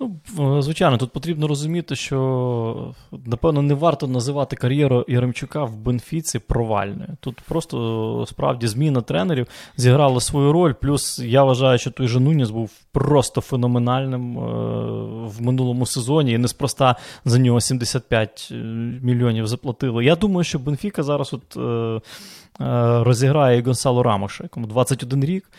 [0.00, 7.08] Ну, звичайно, тут потрібно розуміти, що напевно не варто називати кар'єру Яремчука в Бенфіці провальною.
[7.20, 10.72] Тут просто справді зміна тренерів зіграла свою роль.
[10.72, 14.42] Плюс я вважаю, що той же Нуніс був просто феноменальним е,
[15.26, 18.54] в минулому сезоні, і неспроста за нього 75 е,
[19.02, 20.04] мільйонів заплатили.
[20.04, 21.56] Я думаю, що Бенфіка зараз от.
[21.56, 22.00] Е,
[23.04, 25.50] розіграє Гонсало Рамоша, якому 21 рік.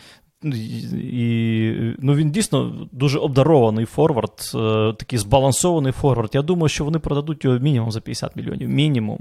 [0.44, 4.58] І ну, Він дійсно дуже обдарований форвард, е,
[4.98, 6.30] такий збалансований форвард.
[6.34, 8.68] Я думаю, що вони продадуть його мінімум за 50 мільйонів.
[8.68, 9.18] Мінімум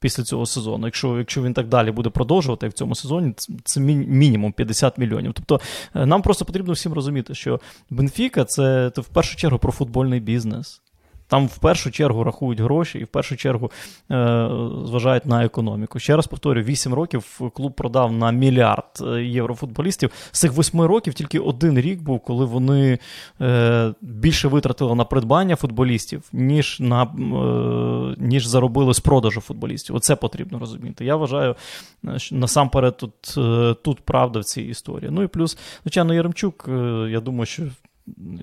[0.00, 0.86] після цього сезону.
[0.86, 5.32] Якщо якщо він так далі буде продовжувати в цьому сезоні, це мінімум 50 мільйонів.
[5.34, 5.60] Тобто
[5.94, 10.20] е, нам просто потрібно всім розуміти, що Бенфіка це, це в першу чергу про футбольний
[10.20, 10.80] бізнес.
[11.28, 13.70] Там в першу чергу рахують гроші і в першу чергу
[14.10, 14.48] е,
[14.84, 15.98] зважають на економіку.
[15.98, 20.10] Ще раз повторю: 8 років клуб продав на мільярд е, євро футболістів.
[20.32, 22.98] З цих 8 років тільки один рік був, коли вони
[23.40, 29.96] е, більше витратили на придбання футболістів, ніж на, е, ніж заробили з продажу футболістів.
[29.96, 31.04] Оце потрібно розуміти.
[31.04, 31.56] Я вважаю,
[32.04, 35.10] е, що насамперед тут, е, тут правда в цій історії.
[35.12, 36.64] Ну і плюс, звичайно, Яремчук,
[37.08, 37.62] я думаю, що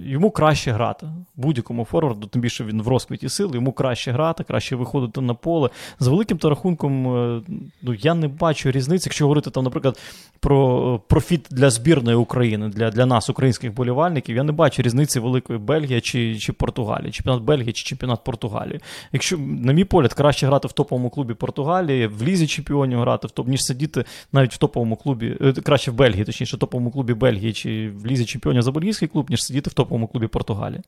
[0.05, 1.07] йому краще грати.
[1.35, 5.69] Будь-якому форварду, тим більше він в розквіті сил, йому краще грати, краще виходити на поле.
[5.99, 7.41] З великим то рахунком, е,
[7.81, 9.99] ну, я не бачу різниці, якщо говорити, там, наприклад,
[10.39, 15.59] про профіт для збірної України, для для нас, українських болівальників, я не бачу різниці великої
[15.59, 18.79] Бельгії чи чи Португалії, чемпіонат Бельгії чи чемпіонат Португалії.
[19.13, 23.31] Якщо, на мій погляд, краще грати в топовому клубі Португалії, в Лізі чемпіонів грати, в
[23.31, 27.13] топ, ніж сидіти навіть в топовому клубі, е, краще в Бельгії, точніше, в топовому клубі
[27.13, 30.81] Бельгії чи в Лізі чемпіонів за бельгійський клуб, ніж сидіти в топовому клубі Португалії.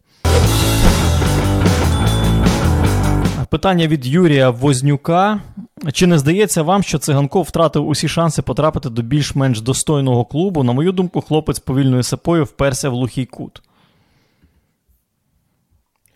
[3.50, 5.42] Питання від Юрія Вознюка.
[5.94, 10.64] Чи не здається вам, що циганков втратив усі шанси потрапити до більш-менш достойного клубу?
[10.64, 13.62] На мою думку, хлопець повільною сапою вперся в глухий кут.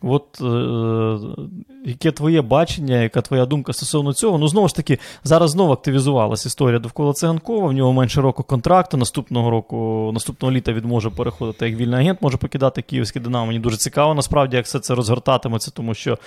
[0.03, 1.17] От е,
[1.85, 4.37] яке твоє бачення, яка твоя думка стосовно цього?
[4.37, 7.67] Ну, знову ж таки, зараз знову активізувалася історія довкола циганкова.
[7.67, 8.97] В нього менше року контракту.
[8.97, 13.45] Наступного року, наступного літа він може переходити як вільний агент, може покидати київське Динамо.
[13.45, 16.17] Мені дуже цікаво, насправді, як все це розгортатиметься, тому що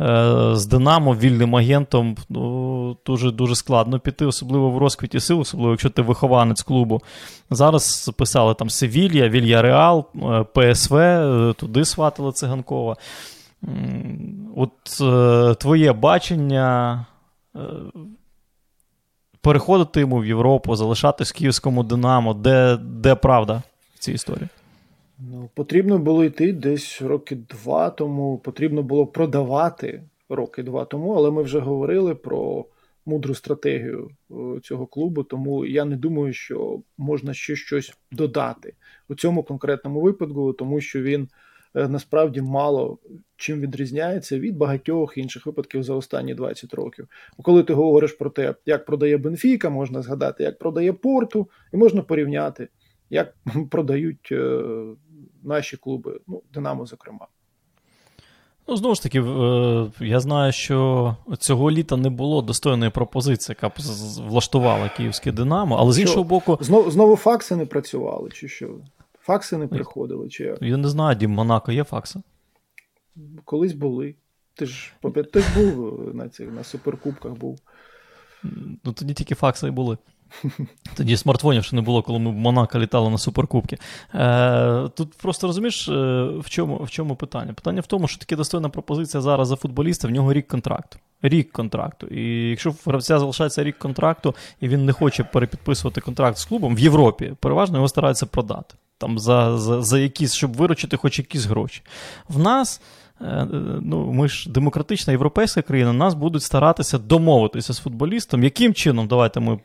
[0.00, 5.70] е, з Динамо вільним агентом ну, дуже дуже складно піти, особливо в розквіті сил, особливо
[5.70, 7.02] якщо ти вихованець клубу.
[7.50, 12.96] Зараз писали там Севілья, Вілья Реал, е, ПСВ, е, туди сватили циганкова.
[14.56, 17.06] От е, твоє бачення
[17.56, 17.60] е,
[19.40, 23.62] переходити йому в Європу, залишатись в Київському Динамо, де де правда
[23.94, 24.48] в цій історії?
[25.18, 31.30] Ну, Потрібно було йти десь роки два тому, потрібно було продавати роки два тому, але
[31.30, 32.64] ми вже говорили про
[33.06, 38.74] мудру стратегію е, цього клубу, тому я не думаю, що можна ще щось додати
[39.08, 41.28] у цьому конкретному випадку, тому що він.
[41.74, 42.98] Е, насправді мало
[43.36, 47.08] чим відрізняється від багатьох інших випадків за останні 20 років.
[47.42, 52.02] Коли ти говориш про те, як продає Бенфіка, можна згадати, як продає Порту, і можна
[52.02, 52.68] порівняти,
[53.10, 53.34] як
[53.70, 54.62] продають е,
[55.42, 57.26] наші клуби, ну, Динамо, зокрема.
[58.68, 63.68] Ну, знову ж таки, е, я знаю, що цього літа не було достойної пропозиції, яка
[63.68, 63.72] б
[64.28, 66.58] влаштувала київське Динамо, але з іншого боку.
[66.60, 68.70] Знову, знову факси не працювали, чи що?
[69.24, 70.28] Факси не приходили?
[70.28, 70.62] чи як?
[70.62, 72.20] Я не знаю, Дім, Монако є факси?
[73.44, 74.14] Колись були.
[74.54, 74.92] Ти ж
[75.32, 77.58] ти ж був на цих на суперкубках був.
[78.84, 79.98] Ну тоді тільки факси і були.
[80.96, 83.78] Тоді смартфонів ще не було, коли ми в Монако літали на суперкубки.
[84.14, 87.52] Е, Тут просто розумієш, е, в чому в чому питання?
[87.52, 90.98] Питання в тому, що таке достойна пропозиція зараз за футболіста, в нього рік контракту.
[91.26, 92.06] Рік контракту.
[92.06, 96.76] І якщо в гравця залишається рік контракту, і він не хоче перепідписувати контракт з клубом
[96.76, 101.44] в Європі, переважно його стараються продати там за, за, за якісь, щоб виручити хоч якісь
[101.44, 101.82] гроші.
[102.28, 102.80] В нас.
[103.20, 103.46] Е,
[103.82, 108.44] ну, Ми ж демократична європейська країна, нас будуть старатися домовитися з футболістом.
[108.44, 109.58] Яким чином, давайте ми е,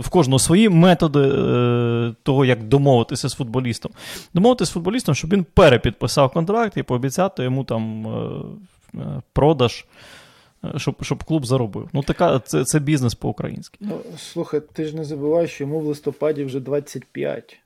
[0.00, 3.92] в кожного свої методи е, того, як домовитися з футболістом.
[4.34, 8.06] Домовитися з футболістом, щоб він перепідписав контракт і пообіцяти йому там
[9.32, 9.84] продаж,
[10.76, 11.88] щоб щоб клуб заробив.
[11.92, 13.78] Ну, така це це бізнес по-українськи.
[13.80, 17.58] Ну, Слухай, ти ж не забувай, що йому в листопаді вже 25.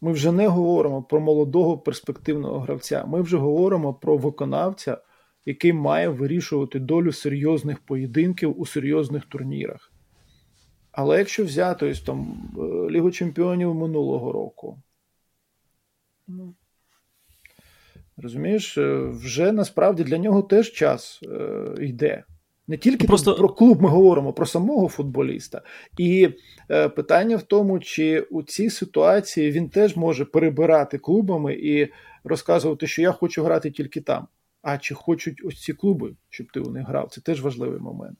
[0.00, 3.04] Ми вже не говоримо про молодого перспективного гравця.
[3.04, 4.98] Ми вже говоримо про виконавця,
[5.46, 9.92] який має вирішувати долю серйозних поєдинків у серйозних турнірах.
[10.92, 14.78] Але якщо взяти ось там е, Лігу Чемпіонів минулого року,
[16.26, 16.54] ну,
[18.16, 22.24] розумієш, е, вже насправді для нього теж час е, йде.
[22.70, 23.34] Не тільки Просто...
[23.34, 25.62] про клуб ми говоримо про самого футболіста.
[25.98, 26.28] І
[26.70, 31.88] е, питання в тому, чи у цій ситуації він теж може перебирати клубами і
[32.24, 34.26] розказувати, що я хочу грати тільки там.
[34.62, 37.08] А чи хочуть ось ці клуби, щоб ти у них грав?
[37.10, 38.18] Це теж важливий момент.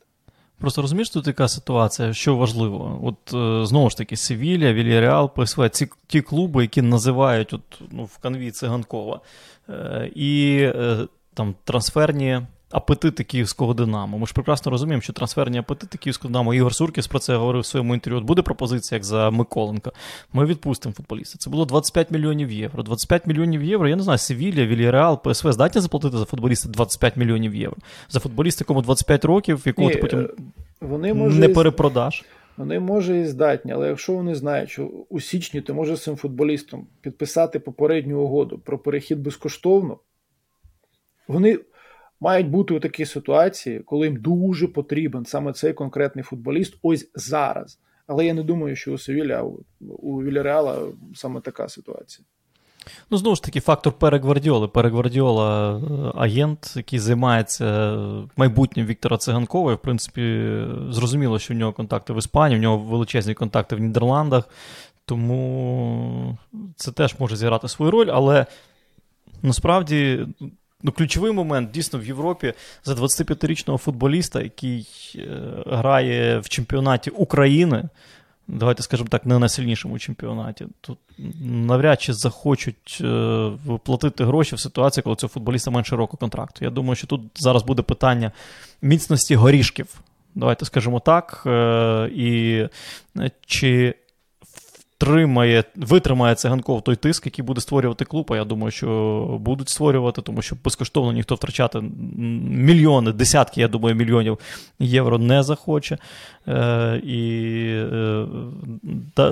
[0.58, 3.00] Просто розумієш, тут яка ситуація, що важливо?
[3.02, 8.04] От е, знову ж таки, Севілля, Вільяреал, ПСВ, ці ті клуби, які називають от, ну,
[8.04, 9.20] в канві Циганкова,
[9.68, 14.18] е, і е, там трансферні апетити київського Динамо.
[14.18, 16.54] Ми ж прекрасно розуміємо, що трансферні апетити київського Динамо.
[16.54, 18.18] Ігор Суркіс про це говорив в своєму інтерв'ю.
[18.18, 19.92] От буде пропозиція, як за Миколенка.
[20.32, 21.38] Ми відпустимо футболіста.
[21.38, 22.82] Це було 25 мільйонів євро.
[22.82, 23.88] 25 мільйонів євро.
[23.88, 27.76] Я не знаю, Севілля, Вільяреал, ПСВ здатні заплатити за футболіста 25 мільйонів євро.
[28.08, 30.28] За футболіста, якому 25 років, якого Ні, ти потім е,
[30.80, 32.24] вони може не перепродаш.
[32.56, 36.16] Вони може і здатні, але якщо вони знають, що у січні ти можеш з цим
[36.16, 39.98] футболістом підписати попередню угоду про перехід безкоштовно,
[41.28, 41.58] вони
[42.20, 47.78] мають бути у такій ситуації, коли їм дуже потрібен саме цей конкретний футболіст ось зараз.
[48.06, 49.42] Але я не думаю, що у Севіля,
[49.80, 50.78] у Вільяреала
[51.14, 52.26] саме така ситуація.
[53.10, 54.68] Ну, знову ж таки, фактор Перегвардіоли.
[54.68, 57.96] Перегвардіола е, агент, який займається
[58.36, 59.72] майбутнім Віктора Циганкова.
[59.72, 60.54] І, в принципі,
[60.90, 64.48] зрозуміло, що в нього контакти в Іспанії, в нього величезні контакти в Нідерландах.
[65.04, 66.38] Тому
[66.76, 68.46] це теж може зіграти свою роль, але
[69.42, 70.26] насправді
[70.82, 72.52] Ну, ключовий момент дійсно в Європі
[72.84, 75.28] за 25-річного футболіста, який е,
[75.66, 77.88] грає в чемпіонаті України.
[78.48, 80.66] Давайте скажемо так, не на сильнішому чемпіонаті.
[80.80, 80.98] Тут
[81.40, 83.50] навряд чи захочуть е,
[83.84, 86.64] платити гроші в ситуації, коли цього футболіста менше року контракту.
[86.64, 88.32] Я думаю, що тут зараз буде питання
[88.82, 90.00] міцності горішків.
[90.34, 91.42] Давайте скажемо так.
[91.46, 92.66] Е, і
[93.46, 93.94] чи
[95.00, 98.26] витримає, витримає циганков той тиск, який буде створювати клуб.
[98.32, 103.94] А я думаю, що будуть створювати, тому що безкоштовно ніхто втрачати мільйони, десятки, я думаю,
[103.94, 104.38] мільйонів
[104.78, 105.98] євро не захоче.
[106.48, 107.20] Е, І
[107.92, 108.26] е,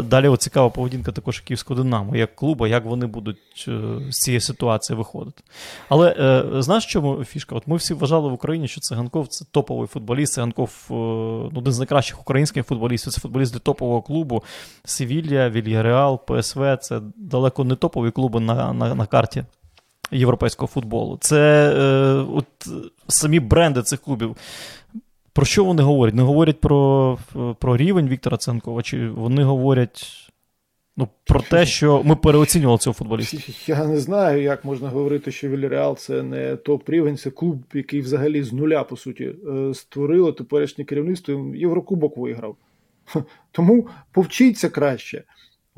[0.03, 4.97] далі цікава поведінка також Київського Динамо, як клуба, як вони будуть е, з цієї ситуації
[4.97, 5.43] виходити.
[5.89, 7.55] Але е, знаєш, чому фішка?
[7.55, 10.33] От Ми всі вважали в Україні, що Циганков це топовий футболіст.
[10.33, 10.95] Циганков е,
[11.59, 14.43] один з найкращих українських футболістів, це футболіст для топового клубу.
[14.85, 19.45] Севілья, Вільяреал, ПСВ це далеко не топові клуби на, на, на карті.
[20.13, 21.19] Європейського футболу.
[21.21, 22.47] Це е, от
[23.09, 24.37] самі бренди цих клубів.
[25.33, 26.15] Про що вони говорять?
[26.15, 27.19] Не говорять про
[27.59, 30.31] про рівень Віктора Ценкова, чи вони говорять
[30.97, 33.39] ну, про те, що ми переоцінювали цього футболіста?
[33.67, 38.43] Я не знаю, як можна говорити, що Вільяреал це не топ-рівень, це клуб, який взагалі
[38.43, 42.57] з нуля, по суті, е, створило теперішнє керівництво Єврокубок виграв.
[43.53, 45.25] Тому повчіться краще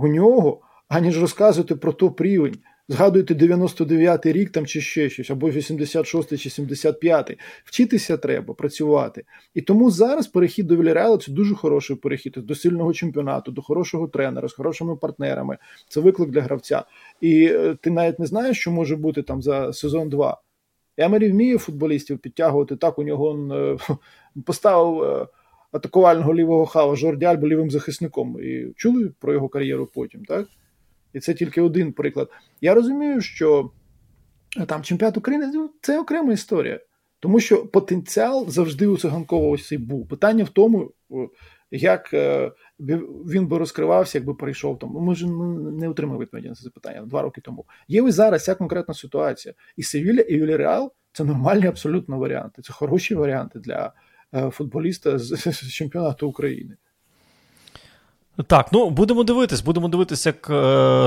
[0.05, 2.59] у нього, аніж розказувати про топ-рівень.
[2.89, 7.37] Згадуйте 99-й рік там чи ще щось, або 86-й чи 75-й.
[7.65, 9.25] Вчитися треба, працювати.
[9.55, 14.09] І тому зараз перехід до Вільяреалу це дуже хороший перехід до сильного чемпіонату, до хорошого
[14.09, 15.59] тренера, з хорошими партнерами.
[15.89, 16.85] Це виклик для гравця.
[17.21, 20.41] І е, ти навіть не знаєш, що може бути там за сезон 2.
[20.97, 22.77] Емері вміє футболістів підтягувати.
[22.77, 23.77] Так, у нього он, е,
[24.47, 25.27] поставив е,
[25.73, 28.43] атакувального лівого хава Жорді Альбо лівим захисником.
[28.43, 30.47] І чули про його кар'єру потім, так?
[31.13, 32.29] І це тільки один приклад.
[32.61, 33.71] Я розумію, що
[34.61, 36.81] е, там чемпіонат України ну, це окрема історія,
[37.21, 40.09] тому що потенціал завжди у циганкова ось цей був.
[40.09, 40.93] Питання в тому,
[41.71, 44.91] як е, він би розкривався, якби перейшов там.
[44.91, 47.65] Ми ж не отримали відповіді на це запитання два роки тому.
[47.89, 49.55] Є ось зараз ця конкретна ситуація.
[49.77, 52.63] І Севілля, і Вільяреал це нормальні абсолютно варіанти.
[52.63, 53.93] Це хороші варіанти для
[54.33, 56.77] футболіста з чемпіонату України.
[58.47, 60.53] Так, ну будемо дивитись, будемо дивитися, як е,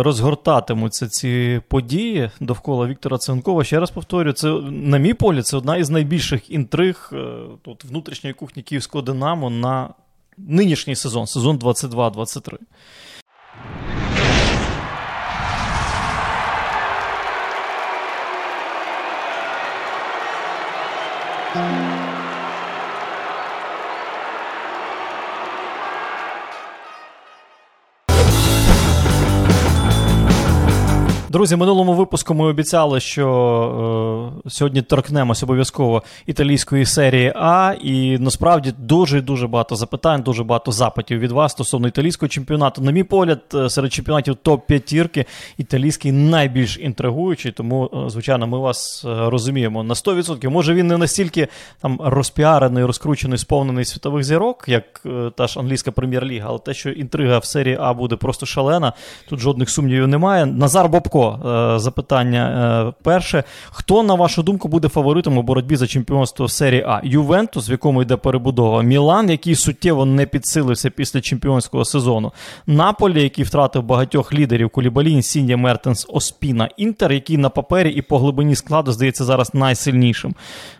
[0.03, 3.63] розгортатимуться ці події довкола Віктора Ценкова.
[3.63, 8.33] Ще раз повторюю, це, на мій погляд, це одна із найбільших інтриг е, тут внутрішньої
[8.33, 9.89] кухні Київського Динамо на
[10.37, 12.57] нинішній сезон, сезон 22-23.
[31.33, 38.73] Друзі, минулому випуску ми обіцяли, що е, сьогодні торкнемось обов'язково італійської серії А, і насправді
[38.77, 42.81] дуже дуже багато запитань, дуже багато запитів від вас стосовно італійського чемпіонату.
[42.81, 45.25] На мій погляд, е, серед чемпіонатів топ-п'ятірки
[45.57, 50.49] італійський найбільш інтригуючий, тому, е, звичайно, ми вас е, розуміємо на 100%.
[50.49, 51.47] Може він не настільки
[51.81, 56.89] там розпіарений, розкручений, сповнений світових зірок, як е, та ж англійська прем'єр-ліга, але те, що
[56.89, 58.93] інтрига в серії А буде просто шалена,
[59.29, 60.45] тут жодних сумнівів немає.
[60.45, 61.22] Назар Бобко.
[61.29, 62.41] Е, запитання
[62.89, 63.43] е, перше.
[63.69, 67.01] Хто, на вашу думку, буде фаворитом у боротьбі за чемпіонство серії А?
[67.03, 72.31] Ювентус, в якому йде перебудова, Мілан, який суттєво не підсилився після чемпіонського сезону,
[72.67, 78.19] Наполі, який втратив багатьох лідерів Кулібалін, Сіння, Мертенс, Оспіна, Інтер, який на папері і по
[78.19, 80.35] глибині складу здається зараз найсильнішим.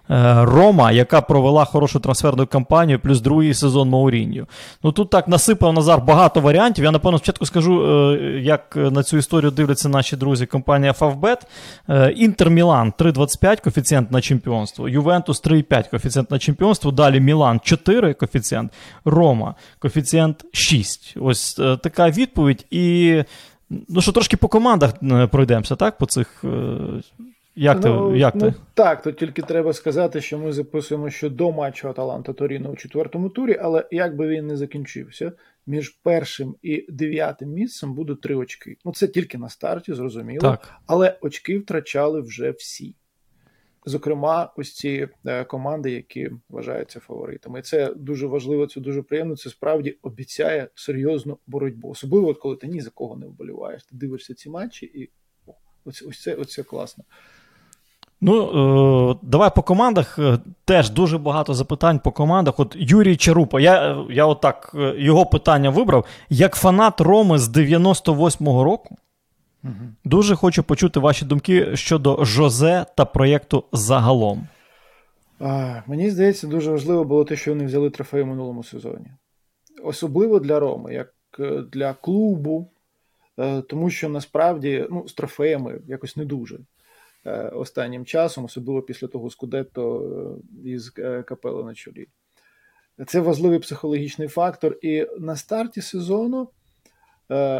[0.09, 4.45] Е, Рома, яка провела хорошу трансферну кампанію, плюс другий сезон Мауріньо.
[4.83, 6.85] Ну тут так насипав Назар багато варіантів.
[6.85, 11.47] Я напевно спочатку скажу, як на цю історію дивляться наші друзі друзі, компанія Фавбет.
[11.89, 14.89] Е, Інтер Мілан 3,25 коефіцієнт на чемпіонство.
[14.89, 16.91] Ювентус 3,5 коефіцієнт на чемпіонство.
[16.91, 18.71] Далі Мілан 4 коефіцієнт,
[19.05, 21.17] Рома коефіцієнт 6.
[21.21, 22.65] Ось е, така відповідь.
[22.71, 23.23] І
[23.89, 25.97] ну що трошки по командах е, пройдемося, так?
[25.97, 26.43] По цих.
[27.55, 28.53] Як ну, ти, як ну, ти?
[28.73, 33.29] Так, то тільки треба сказати, що ми записуємо що до матчу Аталанта Торіно у четвертому
[33.29, 35.31] турі, але як би він не закінчився,
[35.65, 38.77] між першим і дев'ятим місцем будуть три очки.
[38.85, 40.41] Ну це тільки на старті, зрозуміло.
[40.41, 40.73] Так.
[40.87, 42.95] Але очки втрачали вже всі.
[43.85, 47.59] Зокрема, ось ці е, команди, які вважаються фаворитами.
[47.59, 49.35] І це дуже важливо, це дуже приємно.
[49.35, 51.89] Це справді обіцяє серйозну боротьбу.
[51.89, 53.83] Особливо, коли ти ні за кого не вболіваєш.
[53.83, 55.09] Ти дивишся ці матчі, і
[55.85, 57.03] ось ось це, ось це класно.
[58.25, 60.19] Ну, е, давай по командах.
[60.19, 62.59] Е, теж дуже багато запитань по командах.
[62.59, 66.05] От Юрій Чарупа, я е, я отак його питання вибрав.
[66.29, 68.97] Як фанат Роми з 98-го року,
[69.63, 69.73] угу.
[70.05, 74.47] дуже хочу почути ваші думки щодо Жозе та проєкту загалом.
[75.39, 79.07] А, Мені здається, дуже важливо було те, що вони взяли трофей у минулому сезоні.
[79.83, 81.13] Особливо для Роми, як
[81.71, 82.67] для клубу,
[83.69, 86.59] тому що насправді ну, з трофеями якось не дуже.
[87.25, 90.01] Е, останнім часом, особливо після того Скудетто
[90.65, 92.07] е, із е, капели на чолі.
[93.07, 94.77] Це важливий психологічний фактор.
[94.81, 96.49] І на старті сезону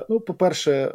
[0.10, 0.94] ну, по-перше,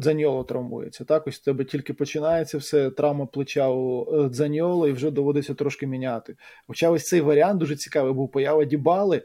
[0.00, 1.04] Дзаньоло травмується.
[1.04, 6.36] Так, ось тебе тільки починається все, травма плеча у Дзаньоло, і вже доводиться трошки міняти.
[6.66, 9.22] Хоча ось цей варіант дуже цікавий був поява Дібали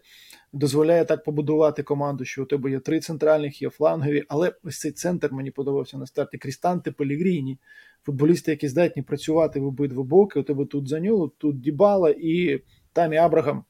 [0.57, 4.91] дозволяє так побудувати команду, що у тебе є три центральних, є флангові, але ось цей
[4.91, 7.59] центр мені подобався на старті Крістанте Пелігріні.
[8.05, 10.39] Футболісти, які здатні працювати в обидва боки.
[10.39, 12.61] У тебе тут Заньоло, тут Дібала і
[12.93, 13.63] Тамі Абрагам,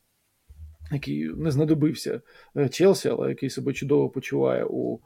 [0.91, 2.21] який не знадобився
[2.57, 4.99] е, Челсі, але який себе чудово почуває у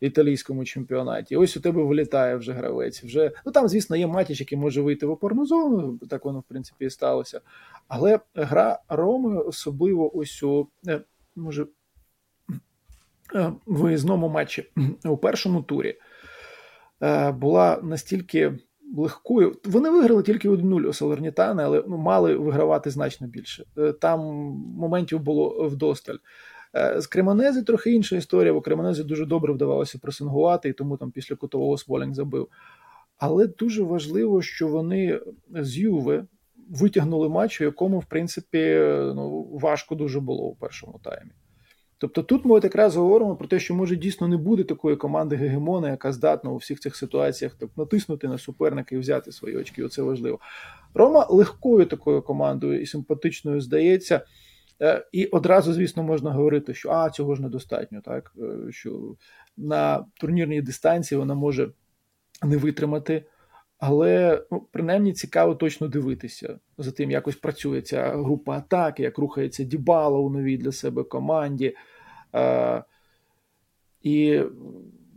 [0.00, 1.36] італійському чемпіонаті.
[1.36, 3.04] Ось у тебе вилітає вже гравець.
[3.04, 5.98] Вже ну там, звісно, є матіч, який може вийти в опорну зону.
[6.10, 7.40] Так воно в принципі і сталося.
[7.88, 11.00] Але гра Роми, особливо ось у е,
[11.36, 11.66] може
[13.34, 14.70] е, виїзному матчі
[15.04, 15.98] у першому турі,
[17.02, 18.58] е, була настільки.
[18.96, 19.56] Легкою.
[19.64, 23.64] Вони виграли тільки 1-0 у Салернітани, але ну, мали вигравати значно більше.
[24.00, 24.20] Там
[24.76, 26.16] моментів було вдосталь.
[26.96, 31.36] З Кремонези трохи інша історія, бо Кремонезі дуже добре вдавалося пресингувати, і тому там після
[31.36, 32.48] кутового Смолінг забив.
[33.18, 35.20] Але дуже важливо, що вони
[35.50, 36.26] з Юви
[36.70, 38.76] витягнули матч, у якому, в принципі,
[39.14, 41.30] ну, важко дуже було у першому таймі.
[41.98, 45.36] Тобто тут ми от якраз говоримо про те, що може дійсно не буде такої команди
[45.36, 49.84] Гегемона, яка здатна у всіх цих ситуаціях так, натиснути на суперника і взяти свої очки.
[49.84, 50.38] Оце важливо.
[50.94, 54.20] Рома легкою такою командою і симпатичною здається.
[54.82, 59.14] Е, і одразу, звісно, можна говорити, що а, цього ж недостатньо, так е, що
[59.56, 61.70] на турнірній дистанції вона може
[62.42, 63.24] не витримати.
[63.80, 69.64] Але ну, принаймні цікаво точно дивитися за тим, якось працює ця група атаки, як рухається
[69.64, 71.76] Дібала у новій для себе команді.
[72.32, 72.82] А,
[74.02, 74.42] І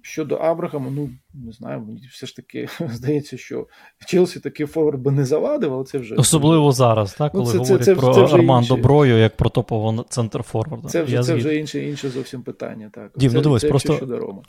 [0.01, 3.68] щодо Абрахама, ну не знаю, мені все ж таки здається, що
[4.05, 7.66] Челсі такий форвард би не завадив, але це вже особливо зараз, так, ну, коли ну,
[7.66, 10.88] це, говорять це, це, про це Армандо Брою як про топового центр форварда.
[10.88, 12.89] Це вже це вже інше інше зовсім питання.
[12.93, 13.11] Так.
[13.16, 14.41] Дім, це, ну дивись, просто щодо Рома.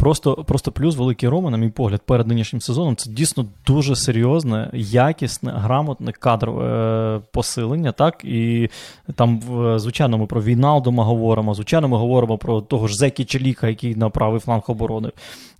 [0.00, 4.70] Просто просто плюс великий Рома, на мій погляд, перед нинішнім сезоном це дійсно дуже серйозне,
[4.72, 7.92] якісне, грамотне кадрове е, посилення.
[7.92, 8.70] так, І
[9.14, 9.40] там,
[9.76, 14.10] звичайно, ми про Війналдома говоримо, звичайно, ми говоримо про того ж Зекі Челіка, який на
[14.10, 15.10] правий фланг оборони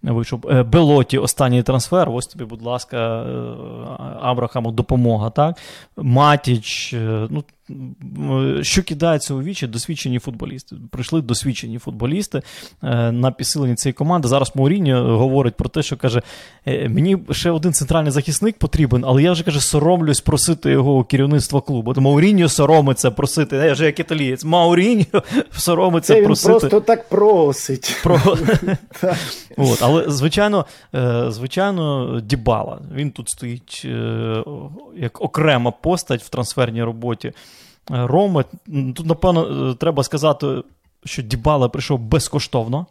[0.02, 0.46] вийшов.
[0.50, 2.10] Е, Белоті, останній трансфер.
[2.10, 3.54] Ось тобі, будь ласка, е,
[4.20, 5.30] Абрахаму допомога.
[5.30, 5.56] так,
[5.96, 6.94] Матіч.
[7.30, 7.44] ну,
[8.62, 10.76] що кидається у вічі, досвідчені футболісти.
[10.90, 12.42] Прийшли досвідчені футболісти
[12.82, 14.28] е, на підсиленні цієї команди.
[14.28, 16.22] Зараз Мауріньо говорить про те, що каже:
[16.66, 21.04] «Е, мені ще один центральний захисник потрібен, але я вже каже, соромлюсь просити його у
[21.04, 21.94] керівництва клубу.
[21.96, 23.56] Мауріньо соромиться просити.
[23.56, 26.50] Я вже як італієць, Мауріньо соромиться Це він просити.
[26.50, 27.96] Просто так просить.
[28.02, 28.20] Про...
[29.56, 32.80] От, Але, звичайно, е, звичайно, Дібала.
[32.94, 33.84] Він тут стоїть
[34.96, 37.32] як окрема постать в трансферній роботі.
[37.90, 38.44] Роми.
[38.94, 40.62] Тут, напевно, е, треба сказати,
[41.04, 42.86] що Дібала прийшов безкоштовно.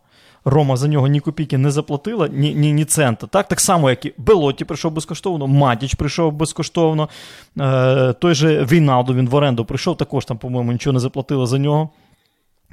[0.46, 3.28] Рома за нього ні копійки не заплатила, ні ні, ні цента.
[3.28, 7.10] Так так само, як і Белоті прийшов безкоштовно, Матіч прийшов безкоштовно.
[7.60, 11.58] Е, Той же Війналду він в оренду прийшов, також там, по-моєму, нічого не заплатили за
[11.58, 11.90] нього.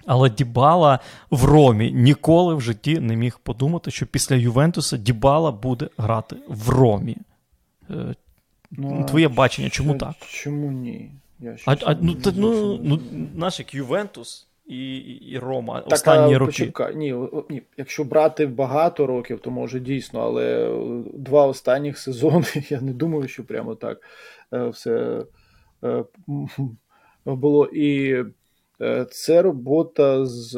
[0.06, 0.98] Але Дібала
[1.30, 6.68] в Ромі ніколи в житті не міг подумати, що після Ювентуса Дібала буде грати в
[6.68, 7.16] Ромі.
[7.90, 8.14] Е,
[8.70, 10.14] ну, Твоє бачення, чому так?
[10.28, 11.10] Чому ні?
[11.40, 13.00] Я а, а, ну, та, ну, ну,
[13.34, 16.50] наш як Ювентус і і Рома так, останні а, роки.
[16.50, 17.14] Почекай, ні,
[17.50, 20.70] ні, якщо брати багато років, то може дійсно, але
[21.14, 24.00] два останніх сезони я не думаю, що прямо так
[24.52, 25.24] е, все
[25.84, 26.04] е,
[27.24, 27.66] було.
[27.66, 28.24] І
[28.80, 30.56] е, це робота з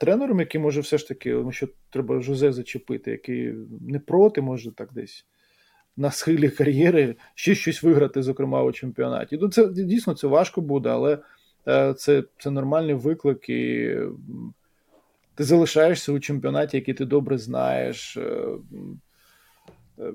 [0.00, 4.92] тренером, який може все ж таки, що треба Жозе зачепити, який не проти, може так
[4.92, 5.26] десь
[5.96, 9.38] на схилі кар'єри ще щось виграти, зокрема у чемпіонаті.
[9.40, 11.18] Ну, це дійсно це важко буде, але
[11.68, 13.96] е, це це нормальний виклик, і
[15.34, 18.16] ти залишаєшся у чемпіонаті, який ти добре знаєш.
[18.16, 18.46] Е,
[19.98, 20.12] е,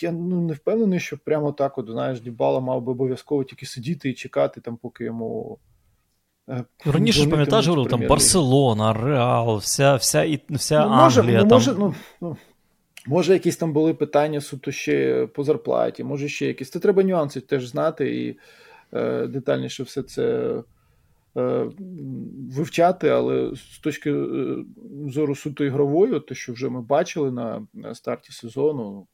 [0.00, 4.10] я ну, не впевнений, що прямо так, от, знаєш, Дібала мав би обов'язково тільки сидіти
[4.10, 5.58] і чекати, там, поки йому.
[6.84, 11.42] Раніше ж пам'ятаєш, говорив, там Барселона, Реал, вся вся, вся, вся ну, може, Англія.
[11.42, 12.36] Ну, може, ну, ну,
[13.08, 16.70] Може, якісь там були питання суто ще по зарплаті, може ще якісь.
[16.70, 18.38] Це треба нюанси теж знати і
[18.92, 20.54] е, детальніше все це
[21.36, 21.70] е,
[22.50, 24.56] вивчати, але з точки е,
[25.08, 29.06] зору суто ігрової, те, що вже ми бачили на, на старті сезону,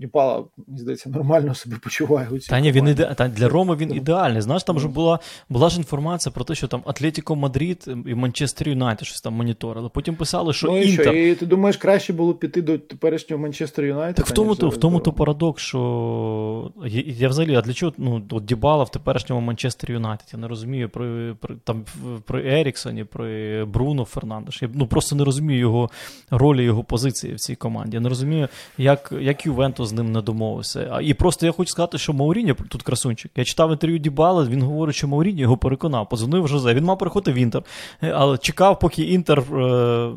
[0.00, 2.28] Діпала, мені здається, нормально себе почуває.
[2.30, 3.14] у цій Та ні, він іде...
[3.14, 4.42] Та для Роми він ідеальний.
[4.42, 5.18] Знаєш, там вже була,
[5.48, 9.88] була ж інформація про те, що там Атлетіко Мадрид і Манчестер Юнайтед щось там моніторили.
[9.94, 11.04] Потім писали, що Ну і Інтер.
[11.04, 14.16] що, і ти думаєш, краще було піти до теперішнього Манчестер Юнайтед?
[14.16, 17.92] Так в тому то в тому то парадокс, що я, я взагалі, а для чого
[17.98, 20.28] ну, от Дібала в теперішньому Манчестер Юнайтед?
[20.32, 21.84] Я не розумію про, про, там,
[22.24, 23.26] про Еріксоні, про
[23.66, 24.62] Бруно Фернандеш.
[24.62, 25.90] Я ну, просто не розумію його
[26.30, 27.96] ролі, його позиції в цій команді.
[27.96, 31.00] Я не розумію, як, як Ювентус з ним не домовився.
[31.02, 33.30] І просто я хочу сказати, що Мауріньо тут красунчик.
[33.36, 36.08] Я читав інтерв'ю Дібала, він говорить, що Мауріньо його переконав.
[36.08, 36.74] Подзвонив Жозе.
[36.74, 37.62] Він мав приходити в Інтер,
[38.02, 40.10] е, але чекав, поки Інтер е,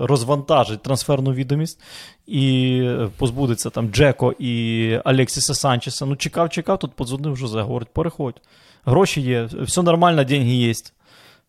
[0.00, 1.80] розвантажить трансферну відомість
[2.26, 2.82] і
[3.16, 6.06] позбудеться там Джеко і Алексіса Санчеса.
[6.06, 8.40] Ну, чекав, чекав, тут подзвонив Жозе, говорить, переходь.
[8.84, 10.72] Гроші є, все нормально, деньги є.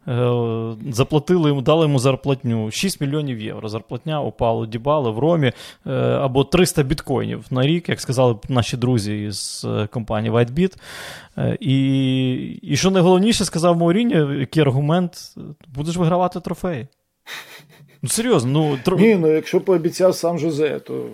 [0.07, 3.69] Е, Заплатили йому, дали йому зарплатню 6 мільйонів євро.
[3.69, 5.51] Зарплатня у Паулу Дібали в Ромі
[5.87, 10.73] е, або 300 біткоїнів на рік, як сказали наші друзі з е, компанії WhiteBit.
[11.59, 15.17] І, і що найголовніше сказав Мауріньо, який аргумент,
[15.75, 16.87] будеш вигравати трофеї.
[18.01, 18.97] Ну, серйозно, ну, тро...
[18.97, 21.09] Ні, ну якщо пообіцяв сам Жозе, то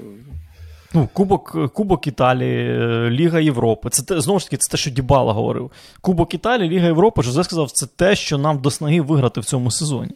[0.93, 3.89] Ну, Кубок, Кубок Італії, е, Ліга Європи.
[3.89, 5.71] Це те, знову ж таки, це те, що Дібала говорив.
[6.01, 9.71] Кубок Італії, Ліга Європи, Жозе сказав, це те, що нам до снаги виграти в цьому
[9.71, 10.11] сезоні.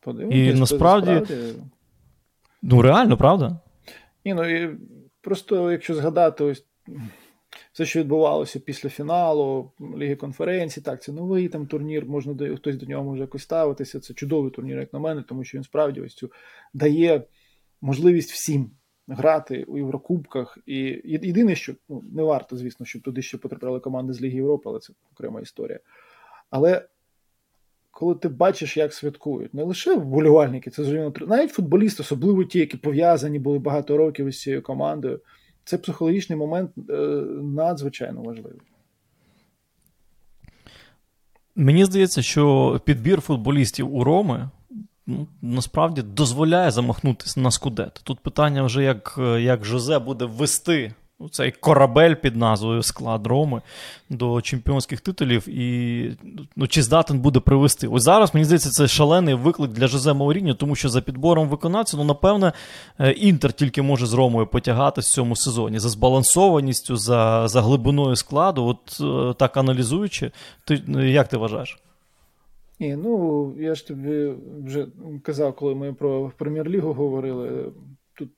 [0.00, 0.36] подивимось.
[0.36, 1.22] І насправді-
[2.62, 3.58] Ну, реально, правда?
[4.24, 4.76] Ні, ну і
[5.20, 6.64] просто якщо згадати ось
[7.72, 12.76] все, що відбувалося після фіналу Ліги конференцій, так, це новий там турнір, можна до хтось
[12.76, 14.00] до нього може якось ставитися.
[14.00, 16.30] Це чудовий турнір, як на мене, тому що він справді ось цю
[16.74, 17.22] дає
[17.80, 18.70] можливість всім
[19.08, 20.58] грати у Єврокубках.
[20.66, 24.62] І єдине, що ну, не варто, звісно, щоб туди ще потрапляли команди з Ліги Європи,
[24.66, 25.80] але це окрема історія.
[26.50, 26.88] Але
[27.90, 32.76] коли ти бачиш, як святкують, не лише вболівальники, це зрозуміло, навіть футболісти, особливо ті, які
[32.76, 35.20] пов'язані були багато років із цією командою,
[35.64, 36.92] це психологічний момент е,
[37.42, 38.60] надзвичайно важливий.
[41.54, 44.50] Мені здається, що підбір футболістів у Роми
[45.06, 48.00] ну, насправді дозволяє замахнутися на скудет.
[48.04, 50.92] Тут питання вже, як, як Жозе буде ввести
[51.30, 53.62] цей корабель під назвою склад Роми
[54.10, 56.10] до чемпіонських титулів, і
[56.56, 57.88] ну, чи здатен буде привести.
[57.88, 61.96] Ось зараз, мені здається, це шалений виклик для Жозе Мауріньо, тому що за підбором виконавця,
[61.96, 62.52] ну, напевне,
[62.98, 65.78] е, Інтер тільки може з Ромою потягатись в цьому сезоні.
[65.78, 70.30] За збалансованістю, за, за глибиною складу, от е, так аналізуючи,
[70.64, 71.78] ти, як ти вважаєш?
[72.80, 74.32] Ні, ну я ж тобі
[74.64, 74.86] вже
[75.22, 77.72] казав, коли ми про прем'єр-лігу говорили.
[78.14, 78.28] Тут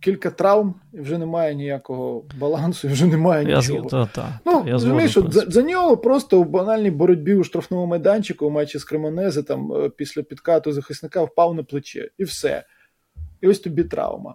[0.00, 3.88] кілька травм, і вже немає ніякого балансу, і вже немає Я, нічого.
[3.88, 7.86] та, та, Ну, я розумієш, що за, за нього просто в банальній боротьбі у штрафному
[7.86, 12.64] майданчику у матчі з Кремонези там е, після підкату захисника впав на плече, і все.
[13.40, 14.34] І ось тобі травма.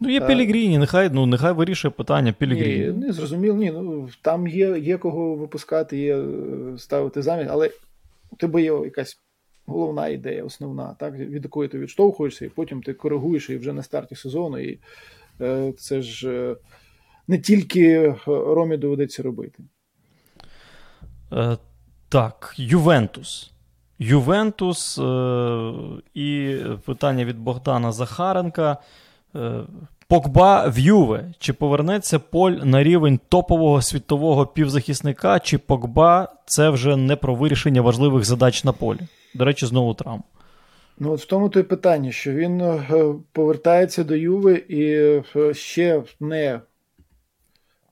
[0.00, 2.86] Ну, є Пелігріні, нехай, ну, нехай вирішує питання Пелігріні.
[2.86, 3.70] Ні, не зрозуміло, ні.
[3.70, 6.24] Ну, там є, є кого випускати, є е,
[6.78, 7.70] ставити замість, але
[8.30, 9.20] у тебе є якась
[9.66, 13.82] головна ідея, основна, так, від якої ти відштовхуєшся, і потім ти коригуєш її вже на
[13.82, 14.58] старті сезону.
[14.58, 14.78] І
[15.40, 16.56] е, це ж е,
[17.28, 19.62] не тільки Ромі доведеться робити.
[21.32, 21.56] Е,
[22.08, 23.52] так, Ювентус.
[23.98, 25.72] Ювентус е,
[26.14, 28.76] і питання від Богдана Захаренка.
[30.10, 31.34] Погба в Юве.
[31.38, 37.82] Чи повернеться Поль на рівень топового світового півзахисника, чи Погба це вже не про вирішення
[37.82, 38.98] важливих задач на полі?
[39.34, 40.22] До речі, знову травм.
[40.98, 44.92] Ну, от в тому то й питання, що він е, повертається до Юви і
[45.36, 46.60] е, ще не е,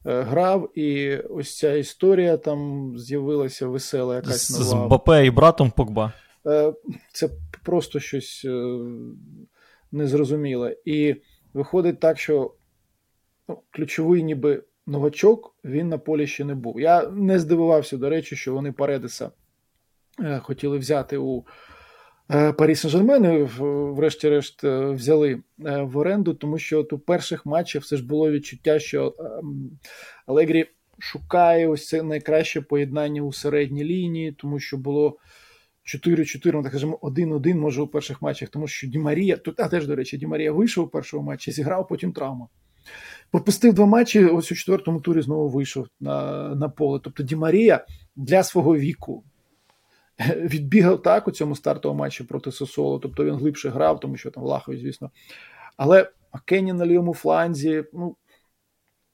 [0.05, 4.87] грав, і ось ця історія там з'явилася весела якась З, з нова.
[4.87, 6.13] Мбапе і братом Погба.
[6.47, 6.73] Е,
[7.13, 7.29] Це
[7.65, 8.47] просто щось
[9.93, 10.77] незрозуміле.
[10.85, 11.17] І
[11.55, 12.55] виходить так, що
[13.49, 16.81] ну, ключовий ніби новачок він на полі ще не був.
[16.81, 19.31] Я не здивувався, до речі, що вони Паредеса
[20.21, 21.45] е, хотіли взяти у
[22.31, 23.47] е, Парі Сен-Жермен,
[23.95, 25.33] врешті-решт е, взяли
[25.67, 29.71] е, в оренду, тому що от у перших матчах все ж було відчуття, що ем,
[30.27, 30.67] Алегрі
[30.99, 35.17] шукає ось це найкраще поєднання у середній лінії, тому що було
[35.95, 39.69] 4-4, ну так скажемо, 1-1 може у перших матчах, тому що Ді Марія, тут а
[39.69, 42.49] теж, до речі, Ді Марія вийшов у першому матчі, зіграв, потім травма.
[43.31, 47.01] Пропустив два матчі, ось у четвертому турі знову вийшов на, на поле.
[47.05, 47.87] Тобто Ді Марія
[48.17, 49.25] для свого віку
[50.37, 54.43] відбігав так у цьому стартовому матчі проти Сосоло, тобто він глибше грав, тому що там
[54.43, 55.11] Влахові, звісно.
[55.77, 56.11] Але
[56.45, 58.17] Кенні на лівому фланзі, ну,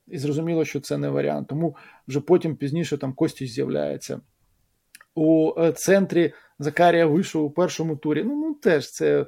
[0.06, 1.48] і зрозуміло, що це не варіант.
[1.48, 1.76] Тому
[2.08, 4.20] вже потім пізніше там Костіч з'являється.
[5.14, 8.24] У е, центрі Закарія вийшов у першому турі.
[8.24, 9.26] Ну, ну теж це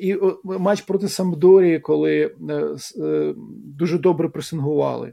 [0.00, 2.34] І матч проти Самдорії, коли
[3.64, 5.12] дуже добре пресингували.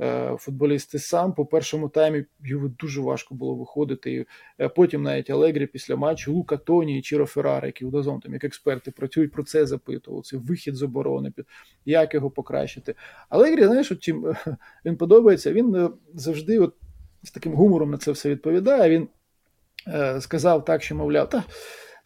[0.00, 1.32] Е, футболісти сам.
[1.32, 4.12] По першому таймі його дуже важко було виходити.
[4.12, 4.26] І
[4.60, 8.32] е, Потім навіть Алегрі після матчу Лука Тоні і Чіро Феррара, які у Дазон, там
[8.32, 10.22] як експерти працюють про це запитували.
[10.22, 11.32] Це вихід з оборони,
[11.84, 12.94] як його покращити.
[13.28, 14.34] Алегрі, знаєш, чим
[14.84, 16.74] він подобається, він е, завжди от
[17.22, 18.90] з таким гумором на це все відповідає.
[18.90, 19.08] Він е,
[20.20, 21.44] сказав так, що мовляв, та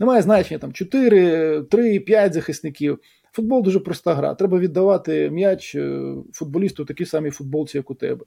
[0.01, 2.99] немає значення там 4, 3, 5 захисників.
[3.33, 4.35] Футбол дуже проста гра.
[4.35, 8.25] Треба віддавати м'яч е, футболісту такій самій футболці, як у тебе.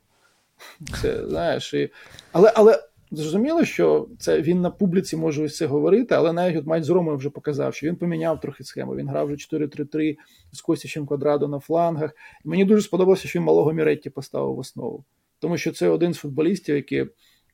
[1.02, 1.90] Це, знаєш, і...
[2.32, 2.80] Але але
[3.12, 6.90] зрозуміло, що це він на публіці може ось це говорити, але навіть от матч з
[6.90, 8.96] Ромою вже показав, що він поміняв трохи схему.
[8.96, 10.18] Він грав вже 4-3-3
[10.52, 12.12] з Костічем Квадрадо на флангах.
[12.46, 15.04] І мені дуже сподобалося, що він малого Міретті поставив в основу.
[15.40, 17.06] Тому що це один з футболістів, які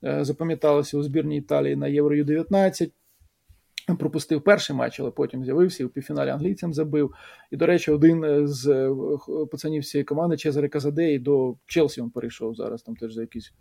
[0.04, 2.92] е, запам'яталися у збірній Італії на Євро Ю-19
[4.00, 7.14] пропустив перший матч, але потім з'явився і у півфіналі англійцям забив.
[7.52, 8.92] І, до речі, один з е,
[9.52, 13.54] пацанів цієї команди Чезаре Казадеї до Челсі він перейшов зараз, там теж за якісь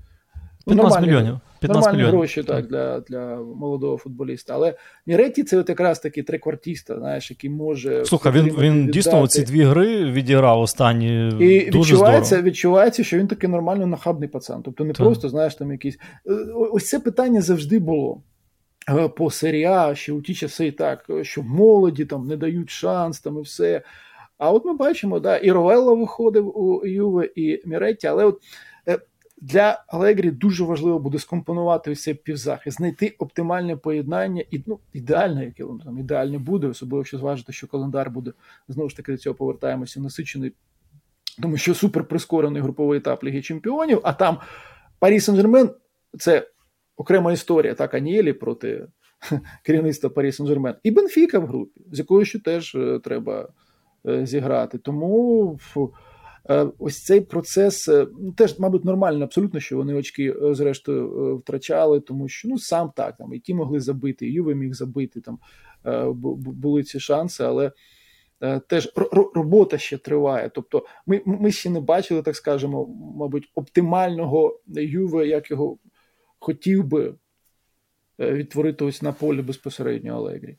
[0.66, 1.38] 15 мільйонів.
[1.60, 2.18] 15 нормальні мільйонів.
[2.18, 4.54] гроші так, для для молодого футболіста.
[4.54, 4.74] Але
[5.06, 8.04] Міретті це от якраз такий триквартіста, знаєш, який може.
[8.04, 11.28] Слухай, він він дійсно ці дві гри відіграв останні.
[11.28, 12.48] І дуже відчувається, здорово.
[12.48, 14.62] відчувається, що він такий нормально нахабний пацан.
[14.62, 15.06] Тобто не так.
[15.06, 15.98] просто, знаєш, там якийсь.
[16.26, 18.22] Е, ось це питання завжди було.
[18.88, 23.20] Е, по серія, ще у ті часи і так, що молоді там не дають шанс
[23.20, 23.82] там і все.
[24.38, 28.40] А от ми бачимо, да, і Ровелла виходив у Юве, і Міретті, але от
[29.40, 35.64] для Алегрі дуже важливо буде скомпонувати цей півзахист, знайти оптимальне поєднання, і ну, ідеальне, яке
[35.64, 38.32] воно там ідеальне буде, особливо якщо зважити, що календар буде
[38.68, 40.52] знову ж таки до цього повертаємося, насичений,
[41.42, 44.38] тому що супер прискорений груповий етап Ліги Чемпіонів, а там
[44.98, 45.70] Парі Сен-Жермен
[46.18, 46.48] це
[46.96, 48.86] окрема історія, так, Аніелі проти
[49.64, 50.74] керівництва Парі Сен-Жермен.
[50.82, 53.48] І Бенфіка в групі, з якою ще теж е, треба
[54.06, 54.78] е, зіграти.
[54.78, 55.94] Тому фу,
[56.78, 57.88] ось цей процес
[58.18, 63.16] ну, теж, мабуть, нормально, абсолютно, що вони очки, зрештою, втрачали, тому що ну сам так
[63.16, 65.38] там і ті могли забити, Юве міг забити, там
[66.34, 67.72] були ці шанси, але.
[68.66, 68.92] Теж
[69.34, 70.50] робота ще триває.
[70.54, 72.86] Тобто, ми ми ще не бачили, так скажемо,
[73.16, 75.78] мабуть, оптимального Юве, як його
[76.40, 77.14] хотів би
[78.20, 80.56] е, відтворити ось на полі безпосередньо Алегрі.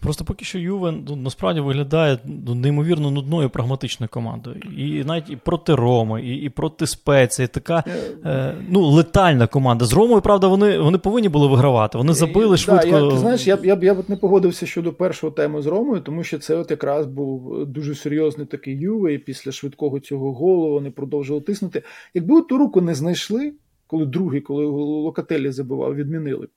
[0.00, 4.56] Просто поки що Юве ну, насправді виглядає ну, неймовірно нудною прагматичною командою.
[4.78, 7.48] І навіть і проти Роми, і і проти Спеції.
[7.48, 9.84] Така е, е ну, летальна команда.
[9.84, 11.98] З Ромою, правда, вони вони повинні були вигравати.
[11.98, 12.90] Вони забили швидко.
[12.90, 15.66] Да, я, ти знаєш, я б я, я б не погодився щодо першого теми з
[15.66, 20.32] Ромою, тому що це от якраз був дуже серйозний такий Юве, і після швидкого цього
[20.32, 21.82] голу вони продовжували тиснути.
[22.14, 23.52] Якби ту руку не знайшли
[23.86, 26.48] коли другий, коли Локателі забивав, відмінили.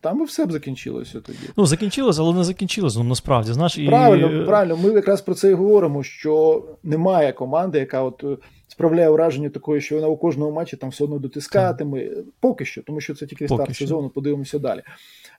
[0.00, 1.38] Там би все б закінчилося тоді.
[1.56, 3.52] Ну, закінчилося, але не закінчилося, ну насправді.
[3.52, 3.78] знаєш.
[3.78, 3.86] І...
[3.86, 4.76] Правильно, правильно.
[4.76, 8.36] Ми якраз про це і говоримо, що немає команди, яка от е,
[8.68, 12.08] справляє враження такої, що вона у кожному матчі там все одно дотискатиме.
[12.08, 12.24] Так.
[12.40, 13.84] Поки що, тому що це тільки Поки старт що.
[13.84, 14.82] сезону, подивимося далі.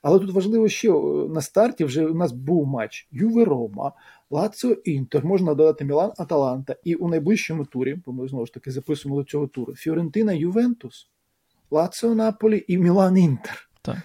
[0.01, 3.91] Але тут важливо, що на старті вже у нас був матч Юве Рома,
[4.29, 6.75] Лаціо Інтер, можна додати Мілан Аталанта.
[6.83, 11.07] І у найближчому турі, бо ми знову ж таки записуємо до цього туру, Фіорентина Ювентус,
[11.71, 13.70] Лаціо Наполі і Мілан Інтер.
[13.81, 13.97] Так.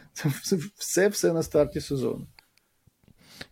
[0.42, 2.26] Це все все на старті сезону.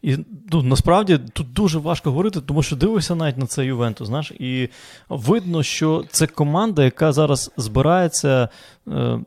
[0.03, 0.19] І
[0.53, 4.69] ну, насправді тут дуже важко говорити, тому що дивишся навіть на цей Ювенту, знаєш, І
[5.09, 8.49] видно, що це команда, яка зараз збирається.
[8.89, 9.21] Е,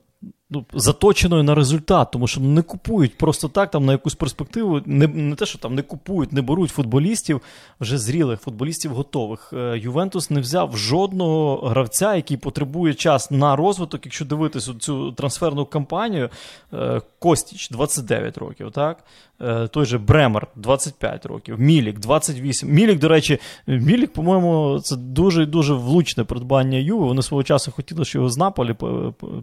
[0.50, 4.82] ну, заточеною на результат, тому що не купують просто так там на якусь перспективу.
[4.86, 7.42] Не не те, що там не купують, не беруть футболістів
[7.80, 9.54] вже зрілих, футболістів готових.
[9.54, 14.06] Е, Ювентус не взяв жодного гравця, який потребує час на розвиток.
[14.06, 16.30] Якщо дивитися цю трансферну кампанію,
[16.74, 19.04] е, Костіч 29 років, так?
[19.42, 22.74] Е, той же Бремер 25 років, Мілік 28.
[22.74, 27.06] Мілік, до речі, Мілік, по-моєму, це дуже дуже влучне придбання Юви.
[27.06, 28.76] Вони свого часу хотіли, що його з Наполі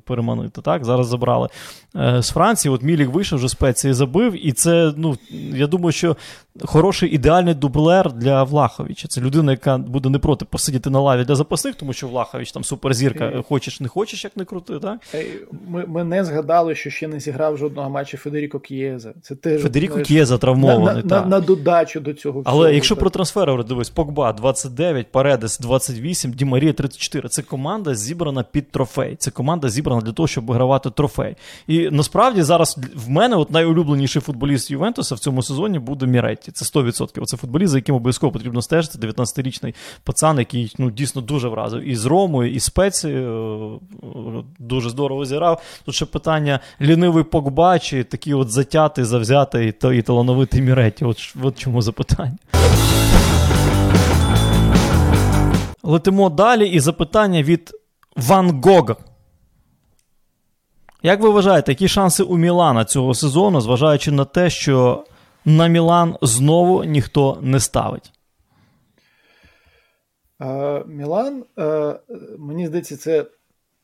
[0.05, 0.63] переманити.
[0.63, 0.85] так?
[0.95, 1.49] Зараз забрали
[1.97, 2.75] е, з Франції.
[2.75, 5.17] От Мілік вийшов вже спеції забив, і це, ну,
[5.55, 6.17] я думаю, що
[6.65, 9.09] хороший ідеальний дублер для Влаховича.
[9.09, 12.65] Це людина, яка буде не проти посидіти на лаві для запасних, тому що Влахович там
[12.65, 14.79] суперзірка, хочеш, не хочеш, як не крути.
[14.79, 15.01] так?
[15.69, 19.13] Ми ми не згадали, що ще не зіграв жодного матчу Федеріко К'єза.
[19.23, 21.03] Це теж Федеріко К'єза травмований.
[21.05, 22.43] На, на, на, додачу до цього.
[22.45, 23.01] Але всього, якщо так.
[23.01, 27.29] про трансфери дивись, Погба 29, Паредес 28, Ді Марія 34.
[27.29, 29.17] Це команда зібрана під трофей.
[29.17, 31.37] Це команда зібрана для того, щоб вигравати забрати трофей.
[31.67, 36.53] І насправді зараз в мене от найулюбленіший футболіст Ювентуса в цьому сезоні буде Міретті.
[36.53, 37.23] Це 100%.
[37.23, 38.99] Оце футболіст, за яким обов'язково потрібно стежити.
[38.99, 39.75] 19-річний
[40.05, 41.89] пацан, який ну, дійсно дуже вразив.
[41.89, 43.29] І з Ромою, і спеці е,
[44.59, 45.63] дуже здорово зіграв.
[45.85, 51.05] Тут ще питання: лінивий Погба, чи такий от затятий, завзятий і талановитий Міретті.
[51.05, 52.37] От, от чому запитання.
[55.83, 57.71] Летимо далі, і запитання від
[58.17, 58.97] Ван Гога.
[61.07, 65.05] Як ви вважаєте, які шанси у Мілана цього сезону, зважаючи на те, що
[65.45, 68.13] на Мілан знову ніхто не ставить?
[70.43, 71.95] Е, Мілан, е,
[72.39, 73.27] мені здається, це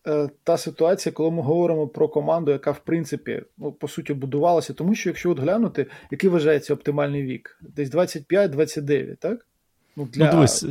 [0.09, 4.73] е, та ситуація, коли ми говоримо про команду, яка в принципі ну, по суті будувалася.
[4.73, 9.47] Тому що, якщо от глянути, який вважається оптимальний вік, десь 25-29, так?
[10.01, 10.63] Ну, Для ну, дивись,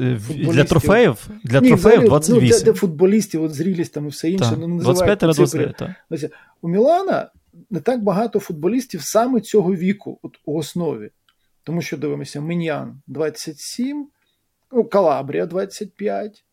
[0.54, 2.44] для трофеїв для Ні, трофеїв 28.
[2.44, 4.50] Ну, для, для футболістів, от зрілість там і все інше.
[4.50, 4.60] Так.
[4.60, 5.92] Ну, 25 29, так.
[6.62, 7.32] У Мілана
[7.70, 11.10] не так багато футболістів саме цього віку, от у основі.
[11.64, 14.08] Тому що дивимося, Міньян 27,
[14.72, 16.46] ну, Калабрія 25.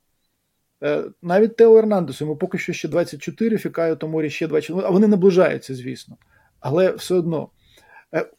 [0.83, 5.07] Е, навіть Тео Ернандес, йому поки що ще 24, Фікаю Томорі ще 24, а вони
[5.07, 6.17] наближаються, звісно.
[6.61, 7.56] Але все одно Е,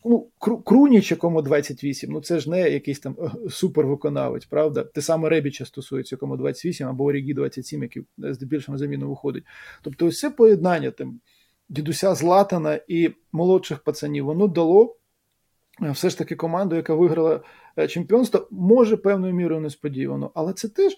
[0.05, 0.27] ну,
[0.65, 4.83] Круніч, якому 28, ну це ж не якийсь там е, супервиконавець, правда?
[4.83, 9.43] Те саме Ребіча стосується, якому 28, або Орігі 27, який здебільшого на заміну виходить.
[9.81, 11.19] Тобто, ось це поєднання там
[11.69, 14.95] дідуся Златана і молодших пацанів, воно дало
[15.81, 17.41] е, все ж таки команду, яка виграла
[17.89, 20.31] чемпіонство, може певною мірою несподівано.
[20.35, 20.97] Але це теж,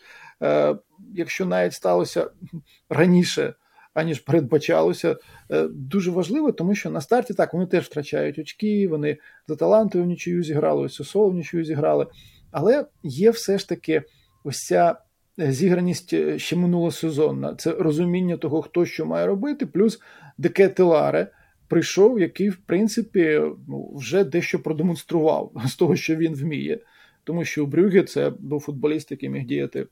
[1.14, 2.32] якщо навіть сталося
[2.90, 3.54] раніше
[3.94, 5.16] аніж передбачалося.
[5.52, 9.18] Е, дуже важливо, тому що на старті так вони теж втрачають очки, вони
[9.48, 12.08] за талантою в нічию зіграли, ось Сосол в нічию зіграли.
[12.52, 14.04] Але є все ж таки
[14.44, 14.96] ось ця
[15.38, 17.56] зіграність е, ще минулосезонна.
[17.56, 20.00] Це розуміння того, хто що має робити, плюс
[20.38, 21.32] Деке Теларе
[21.68, 26.80] прийшов, який, в принципі, ну, вже дещо продемонстрував з того, що він вміє.
[27.24, 29.88] Тому що у Брюге це був футболіст, який міг діяти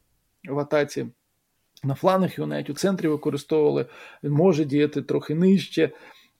[0.49, 1.05] в атаці
[1.83, 3.85] на флангах його навіть у центрі використовували,
[4.23, 5.91] він може діяти трохи нижче.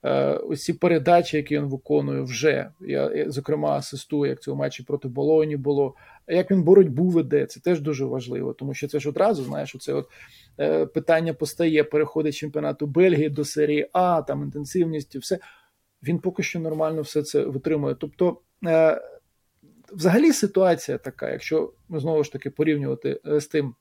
[0.03, 5.07] Е, ось ці передачі, які він виконує вже, я, зокрема, асистую, як цього матчі проти
[5.07, 5.95] Болоні було.
[6.27, 9.93] Як він боротьбу веде, це теж дуже важливо, тому що це ж одразу, знаєш, оце
[9.93, 10.07] от
[10.59, 15.39] е, питання постає, переходить чемпіонату Бельгії до серії А, там інтенсивність, і все.
[16.03, 17.95] Він поки що нормально все це витримує.
[17.99, 19.01] Тобто, е,
[19.91, 23.75] взагалі ситуація така, якщо ми знову ж таки порівнювати з тим.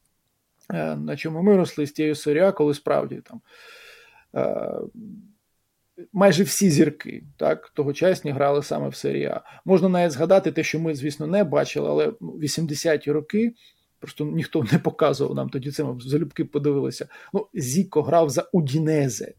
[0.72, 3.40] Е, на чому ми росли з тією серія, коли справді там
[4.34, 4.70] е,
[6.12, 9.40] майже всі зірки так, тогочасні грали саме в серія.
[9.64, 13.54] Можна навіть згадати те, що ми, звісно, не бачили, але 80-ті роки.
[13.98, 17.08] Просто ніхто не показував нам тоді це, ми залюбки подивилися.
[17.32, 19.34] Ну, Зіко грав за Удінезе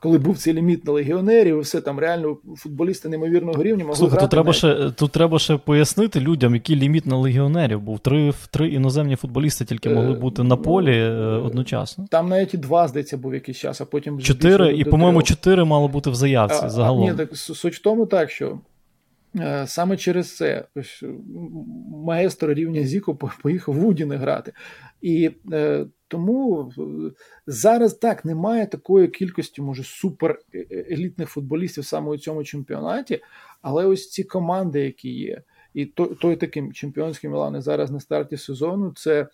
[0.00, 4.24] коли був цей ліміт на легіонерів, все там реально футболісти неймовірного рівня могли Слухай, грати.
[4.24, 7.98] Тут треба, ще, тут треба ще пояснити людям, який ліміт на легіонерів був.
[7.98, 12.06] Три три іноземні футболісти тільки могли е, бути на ну, полі е, одночасно.
[12.10, 15.88] Там навіть і два, здається, був якийсь час, а потім чотири, і, по-моєму, чотири мало
[15.88, 17.10] бути в заявці а, загалом.
[17.10, 18.58] Ні, так суть в тому, так що.
[19.36, 20.64] Е, саме через це
[21.90, 24.52] маестро рівня Зіко поїхав в Удіни грати.
[25.02, 25.30] І
[26.08, 26.72] тому
[27.46, 33.20] зараз так немає такої кількості, може, супер е, е, футболістів саме у цьому чемпіонаті.
[33.62, 35.42] Але ось ці команди, які є,
[35.74, 39.28] і той, той таким чемпіонський Мілани зараз на старті сезону, це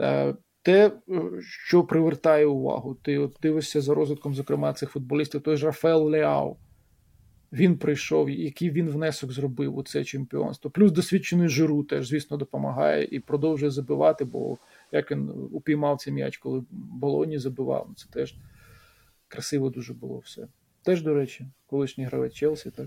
[0.00, 0.92] е, те,
[1.40, 2.94] що привертає увагу.
[3.02, 6.56] Ти от дивишся за розвитком, зокрема, цих футболістів, той ж Рафаел Леау.
[7.52, 10.70] Він прийшов, який він внесок зробив у це чемпіонство.
[10.70, 14.56] Плюс досвідчений Жиру теж, звісно, допомагає і продовжує забивати, бо
[14.96, 17.88] як він упіймав цей м'яч, коли Болоні забивав.
[17.96, 18.34] Це теж
[19.28, 20.48] красиво дуже було все.
[20.82, 22.86] Теж, до речі, колишній гравець Челсі, так.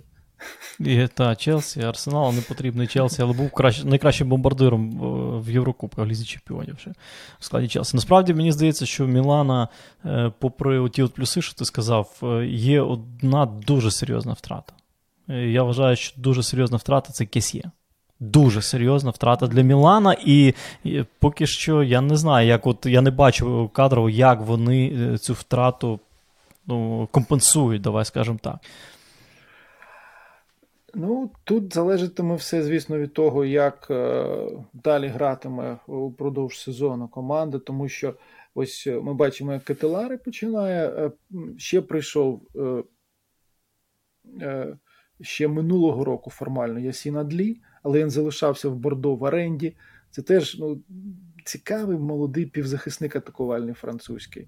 [0.80, 5.00] І, Та, Челсі, Арсенал не потрібний Челсі, але був кращ, найкращим бомбардиром
[5.42, 6.94] в Єврокубках Лізі Чемпіонів ще
[7.40, 7.98] в складі Челсі.
[7.98, 9.68] Насправді мені здається, що Мілана,
[10.06, 14.74] е, попри ті от плюси, що ти сказав, е, є одна дуже серйозна втрата.
[15.30, 17.72] Е, я вважаю, що дуже серйозна втрата це Кесє.
[18.20, 20.54] Дуже серйозна втрата для Мілана, і,
[21.20, 26.00] поки що я не знаю, як от я не бачу кадрово, як вони цю втрату
[26.68, 28.60] ну, компенсують, давай скажемо так.
[30.94, 34.26] Ну, тут залежатиме все, звісно, від того, як е,
[34.74, 38.14] далі гратиме упродовж сезону команда, тому що
[38.56, 40.88] ось е, ми бачимо, як Кателари починає.
[40.88, 41.12] Е,
[41.58, 42.42] ще прийшов
[45.22, 49.76] ще минулого року формально Ясін Адлі, але він залишався в Бордо в оренді.
[50.12, 50.82] Це теж ну,
[51.46, 54.48] цікавий молодий півзахисник атакувальний французький.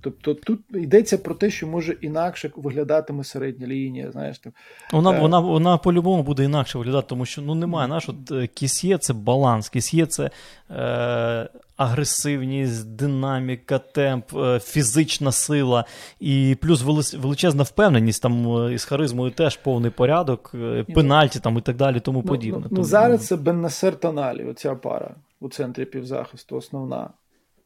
[0.00, 4.12] Тобто тут йдеться про те, що може інакше виглядатиме середня лінія.
[4.12, 4.52] Знаєш, там,
[4.92, 5.20] Вона е...
[5.20, 7.86] вона, вона по-любому буде інакше виглядати, тому що ну немає.
[7.86, 10.30] Знаєш, от е, Кісьє це баланс, Кісьє це
[10.70, 11.48] е,
[11.78, 15.84] агресивність, динаміка, темп, е, фізична сила
[16.20, 16.82] і плюс
[17.14, 20.54] величезна впевненість там із харизмою теж повний порядок,
[20.94, 22.60] пенальті там і так далі, тому ну, подібне.
[22.62, 27.10] Ну, ну, зараз це Беннасер Тоналі, оця пара у центрі півзахисту, основна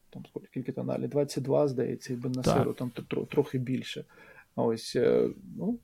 [0.09, 2.91] там скільки тоналі, 22, здається, і Беннасеру там
[3.29, 4.05] трохи більше.
[4.55, 5.79] Ось, е, ну,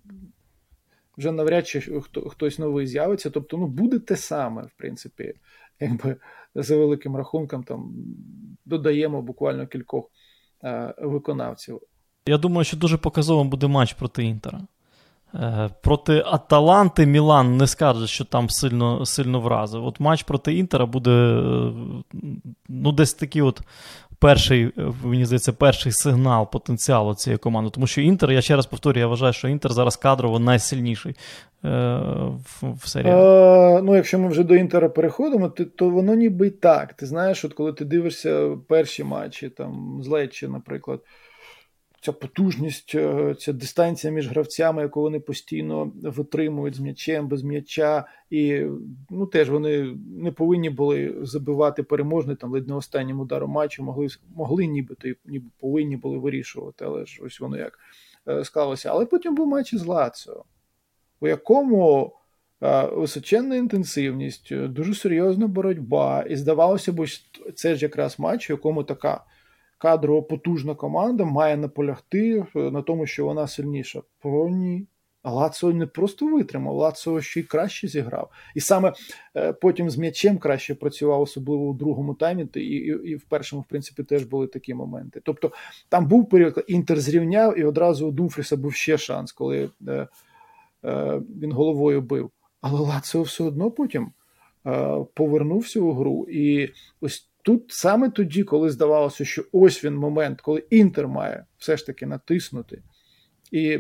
[1.18, 3.30] вже навряд чи хто, хтось новий з'явиться.
[3.30, 5.34] Тобто, ну, буде те саме, в принципі,
[5.80, 6.16] якби
[6.56, 7.94] за великим рахунком там
[8.66, 10.06] додаємо буквально кількох
[10.64, 11.80] е, виконавців.
[12.26, 14.62] Я думаю, що дуже показовим буде матч проти Інтера.
[15.36, 19.86] Е, проти Аталанти Мілан не скаже, що там сильно сильно вразив.
[19.86, 21.74] От матч проти Інтера буде е,
[22.70, 23.62] ну, десь такий от
[24.20, 24.72] перший,
[25.04, 27.72] мені здається, перший сигнал потенціалу цієї команди.
[27.74, 31.16] Тому що Інтер, я ще раз повторюю, я вважаю, що Інтер зараз кадрово найсильніший
[31.66, 33.14] е, в, в серії.
[33.14, 36.94] Е, ну, якщо ми вже до Інтера переходимо, то, то воно ніби так.
[36.94, 41.00] Ти знаєш, от коли ти дивишся перші матчі, там з Лечі, наприклад
[42.02, 48.06] ця потужність, е, ця дистанція між гравцями, яку вони постійно витримують з м'ячем, без м'яча,
[48.30, 48.66] і
[49.10, 54.08] ну теж вони не повинні були забивати переможний там ледь не останнім ударом матчу, могли
[54.36, 57.80] могли нібито і ніби повинні були вирішувати, але ж ось воно як
[58.28, 58.90] е, склалося.
[58.90, 60.44] Але потім був матч із Лаціо,
[61.20, 62.14] у якому
[62.64, 67.08] е, височенна інтенсивність, дуже серйозна боротьба, і здавалося б,
[67.56, 69.24] це ж якраз матч, у якому така
[69.80, 74.02] кадрово потужна команда має наполягти е, на тому, що вона сильніша.
[74.20, 74.88] Про ні.
[75.24, 78.32] Лацо не просто витримав, Лацо ще й краще зіграв.
[78.56, 78.94] І саме
[79.36, 83.62] е, потім з м'ячем краще працював, особливо у другому таймі, і, і і, в першому,
[83.62, 85.22] в принципі, теж були такі моменти.
[85.24, 85.52] Тобто
[85.90, 90.08] там був період, Інтер зрівняв, і одразу у Думфріса був ще шанс, коли е,
[90.86, 92.32] е, він головою бив.
[92.62, 94.12] Але Лацо все одно потім
[94.68, 96.28] е, повернувся у гру.
[96.30, 96.70] І
[97.02, 101.86] ось Тут саме тоді, коли здавалося, що ось він момент, коли Інтер має все ж
[101.86, 102.82] таки натиснути
[103.52, 103.80] і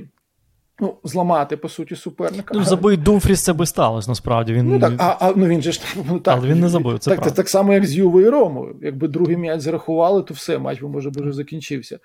[0.80, 2.54] ну, зламати, по суті, суперника.
[2.58, 4.54] Ну, забий Думфріс, це би сталося, насправді.
[4.54, 4.68] Він...
[4.68, 7.12] Ну так, а, а ну він же ж ну, так, Але він не забив, це
[7.12, 8.76] так, так, так само, як з Ювою і Ромою.
[8.82, 12.00] Якби другий м'яч зарахували, то все, матч би, може, вже закінчився.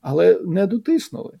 [0.00, 1.38] Але не дотиснули.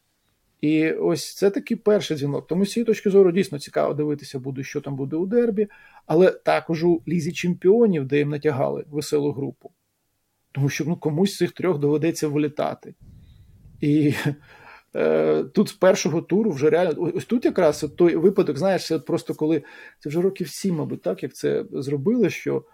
[0.64, 2.46] І ось це такий перший дзвінок.
[2.46, 5.68] Тому з цієї точки зору дійсно цікаво дивитися буде, що там буде у Дербі,
[6.06, 9.70] але також у лізі чемпіонів, де їм натягали веселу групу.
[10.52, 12.94] Тому що ну, комусь з цих трьох доведеться вилітати.
[13.80, 14.14] І
[14.96, 19.62] е, тут з першого туру вже реально ось тут якраз той випадок, знаєш, просто коли
[19.98, 22.64] це вже років сім, мабуть, так як це зробили, що.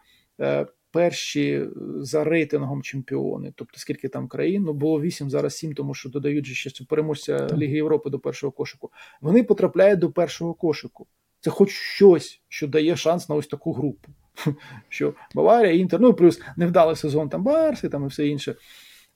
[0.41, 1.68] Е, перші е,
[2.01, 3.53] за рейтингом чемпіони.
[3.57, 7.47] Тобто, скільки там країн, ну було вісім, зараз сім, тому що додають же ще переможця
[7.57, 8.91] Ліги Європи до першого кошику.
[9.20, 11.07] Вони потрапляють до першого кошику.
[11.41, 14.09] Це хоч щось, що дає шанс на ось таку групу.
[14.88, 18.55] Що Баварія, Інтер, ну плюс невдалий сезон там Барси там і все інше.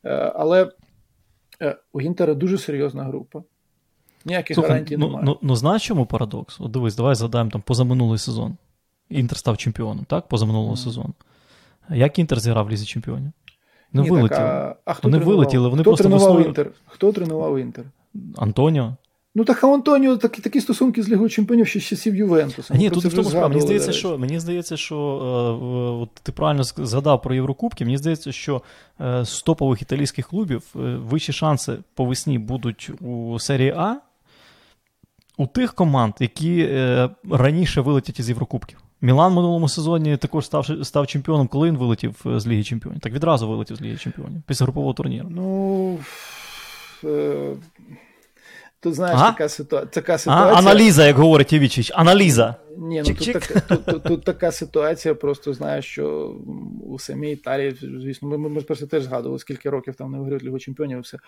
[0.04, 0.72] Е, але
[1.62, 3.42] е, у Інтера дуже серйозна група.
[4.24, 5.24] Ніяких Слухай, гарантій ну, немає.
[5.24, 6.60] Ну, ну знаєш чому парадокс?
[6.60, 8.56] От дивись, давай згадаємо там позаминулий сезон.
[9.08, 10.28] Інтер став чемпіоном, так?
[10.28, 10.76] Позаминулого mm.
[10.76, 11.14] сезону.
[11.90, 13.32] Як Інтер зіграв в Лізі Чемпіонів?
[13.92, 14.40] Не Ні, вилетіли.
[14.40, 15.38] Так, а, а хто вони тренував?
[15.38, 16.46] вилетіли, вони хто просто тренував весною...
[16.46, 16.70] Інтер?
[16.86, 17.84] Хто тренував Інтер?
[18.36, 18.96] Антоніо.
[19.34, 22.74] Ну так а Антоніо такі такі стосунки з Лігою Чемпіонів ще з часів Ювентуса.
[22.74, 23.48] Ні, тут в тому справа.
[23.48, 27.84] Мені здається, що мені здається, що е, от ти правильно згадав про Єврокубки.
[27.84, 28.62] Мені здається, що
[29.00, 33.96] е, з топових італійських клубів е, вищі шанси по весні будуть у серії А
[35.36, 38.83] у тих команд, які е, раніше вилетять із Єврокубків.
[39.04, 43.00] Мілан в минулому сезоні також став став чемпіоном, коли він вилетів е, з Ліги Чемпіонів.
[43.00, 45.28] Так відразу вилетів з Ліги Чемпіонів після групового турніру.
[45.30, 45.98] Ну.
[47.04, 47.56] Е...
[48.80, 49.30] Тут знаєш, ага?
[49.32, 49.86] така, ситуа...
[49.86, 50.46] така ситуація.
[50.46, 50.58] Ага?
[50.58, 52.54] Аналіза, як говорить Євічич, аналіза.
[52.78, 56.34] Ні, ну тут, так, тут, тут, тут така ситуація, просто знаєш, що
[56.86, 60.44] у самій Італії, звісно, ми, ми, ми просто теж згадували, скільки років там не виграють
[60.44, 61.18] Лігу Чемпіонів все.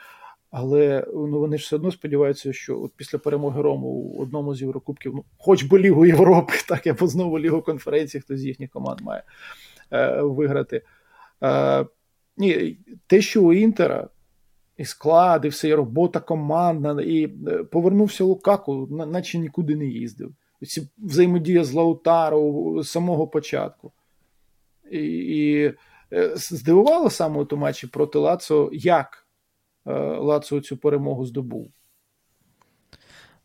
[0.51, 4.62] Але ну, вони ж все одно сподіваються, що от після перемоги Рому у одному з
[4.62, 9.01] Єврокубків, ну, хоч би Лігу Європи, так або знову Лігу конференції, хто з їхніх команд
[9.01, 9.22] має
[9.92, 10.82] е, виграти.
[11.42, 11.86] Е,
[12.36, 14.09] ні, Те, що у Інтера
[14.76, 20.34] і склад, і все, і робота командна, і е, повернувся Лукаку, наче нікуди не їздив.
[20.62, 23.92] Ці взаємодія з Лаутаро з самого початку.
[24.90, 25.74] І, і
[26.12, 29.25] е, здивувало саме у матчі проти Лацо, як.
[29.87, 31.68] Е, Лацо цю перемогу здобув.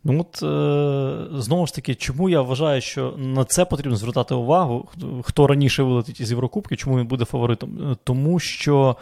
[0.04, 4.90] Ну от е, знову ж таки, чому я вважаю, що на це потрібно звертати увагу,
[5.24, 7.92] хто раніше вилетить із Єврокубки, чому він буде фаворитом?
[7.92, 8.96] Е, тому що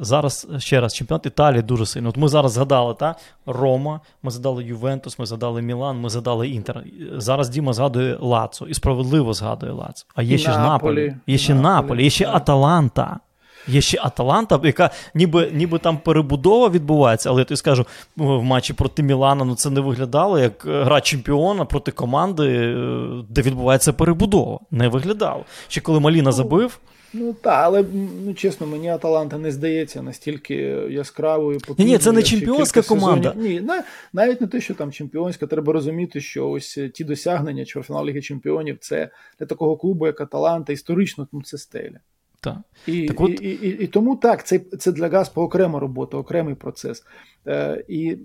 [0.00, 2.08] зараз ще раз чемпіонат Італії дуже сильно.
[2.08, 3.14] От ми зараз згадали та,
[3.46, 6.84] Рома, ми згадали Ювентус, ми згадали Мілан, ми згадали Інтер.
[7.16, 10.06] Зараз Діма згадує Лацо і справедливо згадує Лацо.
[10.14, 11.00] А є І ще ж Наполі.
[11.06, 12.28] Наполі, є ще Наполі, Наполі, є ще.
[12.28, 13.20] Аталанта.
[13.66, 17.86] Є ще Аталанта, яка ніби ніби там перебудова відбувається, але я тобі скажу,
[18.16, 23.42] в матчі проти Мілана ну це не виглядало як гра чемпіона проти команди, е, де
[23.42, 24.58] відбувається перебудова.
[24.70, 25.44] Не виглядало.
[25.68, 26.78] Ще коли Маліна забив.
[27.12, 27.84] Ну так, але
[28.24, 30.54] ну чесно, мені Аталанта не здається настільки
[30.90, 31.60] яскравою.
[31.78, 33.32] Ні, ні, це не чемпіонська команда.
[33.32, 33.62] сезонів.
[33.62, 33.80] Ні,
[34.12, 38.78] навіть не те, що там чемпіонська, треба розуміти, що ось ті досягнення чвертьфінал Ліги Чемпіонів
[38.80, 41.98] це для такого клубу, як Аталанта, історично ну, це стеля.
[42.40, 42.56] Так.
[42.86, 46.16] І, Так от- і, і, і, і тому так, це, це для Гаспа окрема робота,
[46.16, 47.04] окремий процес.
[47.46, 48.16] Е, і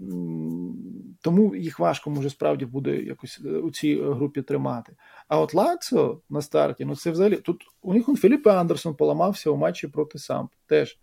[1.21, 4.95] тому їх важко може справді буде якось е, у цій групі тримати.
[5.27, 9.49] А от Лацо на старті, ну це взагалі тут у них он Філіппе Андерсон поламався
[9.49, 10.51] у матчі проти Самп.
[10.67, 10.97] Теж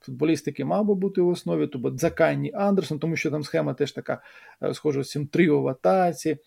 [0.00, 3.92] футболіст, який мав би бути в основі, тобто Дзаканні Андерсон, тому що там схема теж
[3.92, 4.22] така
[4.62, 6.38] е, схожа з цим тріо в атаці.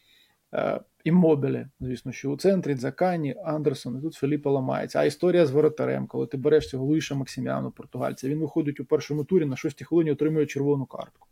[0.54, 5.00] Е, Іммобілі, звісно, що у центрі Дзакані, Андерсон, і тут Філіппе ламається.
[5.00, 9.24] А історія з воротарем, коли ти береш цього Луїша Максиміану, португальця, він виходить у першому
[9.24, 11.28] турі на шостій хвилині отримує червону картку.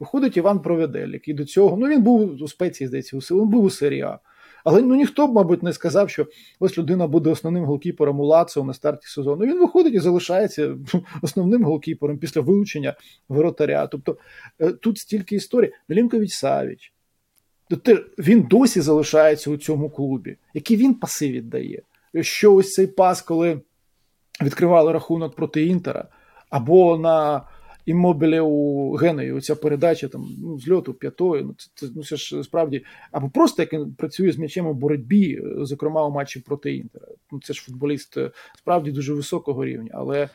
[0.00, 3.64] Виходить Іван Проведель, який до цього, ну він був у спеції, здається, у він був
[3.64, 4.18] у серії А.
[4.64, 6.26] Але ну ніхто б, мабуть, не сказав, що
[6.60, 9.46] ось людина буде основним голкіпером у Лаціо на старті сезону.
[9.46, 10.76] Він виходить і залишається
[11.22, 12.94] основним голкіпером після вилучення
[13.28, 13.86] воротаря.
[13.86, 14.16] Тобто
[14.58, 15.72] е, тут стільки історій.
[15.88, 16.92] Мілінкович Савіч.
[17.70, 20.36] Тобто він досі залишається у цьому клубі.
[20.54, 21.82] Які він паси віддає?
[22.20, 23.60] Що ось цей пас, коли
[24.42, 26.08] відкривали рахунок проти Інтера,
[26.50, 27.42] або на
[27.86, 32.42] іммобілі у Геною, оця передача там, ну, з льоту п'ятою, ну це, ну, це ж
[32.44, 37.06] справді, або просто як він працює з м'ячем у боротьбі, зокрема у матчі проти Інтера.
[37.32, 40.28] Ну, це ж футболіст е, справді дуже високого рівня, але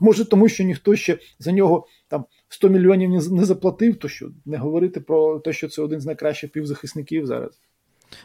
[0.00, 4.56] може тому, що ніхто ще за нього там 100 мільйонів не, заплатив, то що не
[4.56, 7.60] говорити про те, що це один з найкращих півзахисників зараз.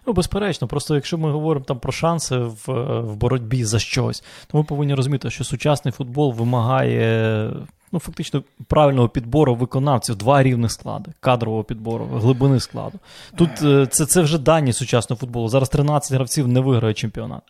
[0.08, 2.66] Ну, безперечно, просто якщо ми говоримо там про шанси в,
[3.02, 7.52] в боротьбі за щось, то ми повинні розуміти, що сучасний футбол вимагає
[7.92, 13.00] ну, фактично правильного підбору виконавців, два рівних склади, кадрового підбору, глибини складу.
[13.36, 15.48] Тут е, це, це вже дані сучасного футболу.
[15.48, 17.42] Зараз 13 гравців не виграють чемпіонат.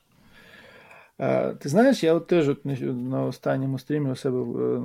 [1.59, 4.81] Ти знаєш, я от теж от на останньому стрімі у себе е,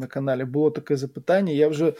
[0.00, 1.52] на каналі було таке запитання.
[1.52, 1.92] Я вже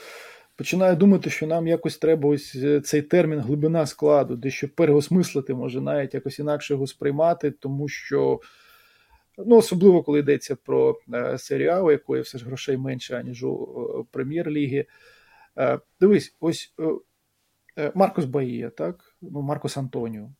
[0.57, 5.81] починаю думати, що нам якось треба ось е, цей термін глибина складу, дещо переосмислити, може
[5.81, 8.41] навіть якось інакше його сприймати, тому що.
[9.47, 13.45] Ну, особливо, коли йдеться про е, серію А, у якої все ж грошей менше, аніж
[13.45, 14.87] у прем'єр-ліги.
[16.01, 16.75] Дивись, ось
[17.95, 19.17] Маркос Баїя, так?
[19.23, 20.31] Ну, Маркос Антоніо,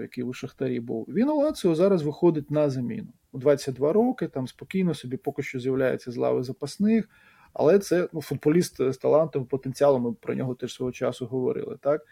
[0.00, 1.06] який у Шахтарі був.
[1.08, 3.08] Він у Лаціо зараз виходить на заміну.
[3.32, 7.08] У 22 роки, там спокійно собі поки що з'являється з лави запасних,
[7.52, 11.78] але це ну, футболіст з талантом, потенціалом, ми про нього теж свого часу говорили.
[11.80, 12.02] Так?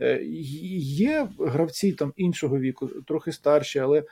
[0.00, 4.04] Е, Є гравці там іншого віку, трохи старші, але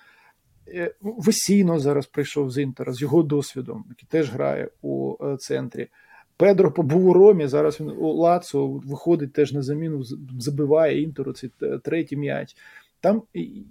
[0.68, 5.88] е, Весіно зараз прийшов з Інтера з його досвідом, який теж грає у е, центрі.
[6.36, 10.02] Педро побув у Ромі, зараз він у Лацо виходить теж на заміну,
[10.38, 11.50] забиває Інтеру цей
[11.84, 12.56] третій м'яч.
[13.00, 13.22] Там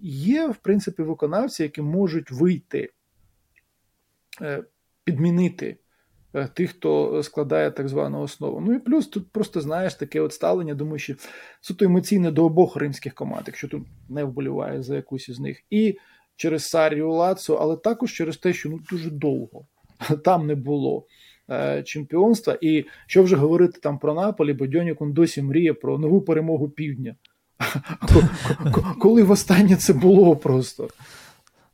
[0.02, 2.90] є, в принципі, виконавці, які можуть вийти,
[4.42, 4.64] е,
[5.04, 5.78] підмінити
[6.34, 8.62] е, тих, хто складає так звану основу.
[8.62, 11.16] Ну і плюс тут просто знаєш таке от ставлення, думаю, що
[11.62, 15.64] суто емоційне до обох римських команд, якщо тут не вболіває за якусь із них.
[15.70, 15.98] І
[16.36, 19.66] через Сарію Лацо, але також через те, що ну дуже довго
[20.24, 21.06] там не було
[21.50, 22.58] е, чемпіонства.
[22.62, 27.16] І що вже говорити там про Наполі, бо Дьонікун досі мріє про нову перемогу півдня.
[28.14, 28.30] Ко-
[28.72, 30.88] ко- Коли востаннє це було просто.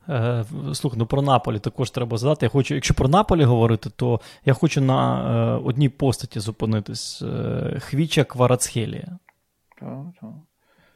[0.08, 2.46] Е, Слухай, ну про Наполі також треба згадати.
[2.46, 5.22] Я хочу, якщо про Наполі говорити, то я хочу на
[5.56, 7.22] е, одній постаті зупинитись.
[7.22, 9.18] Е, Хвіча Кварацхелія.
[9.80, 10.30] Так, так.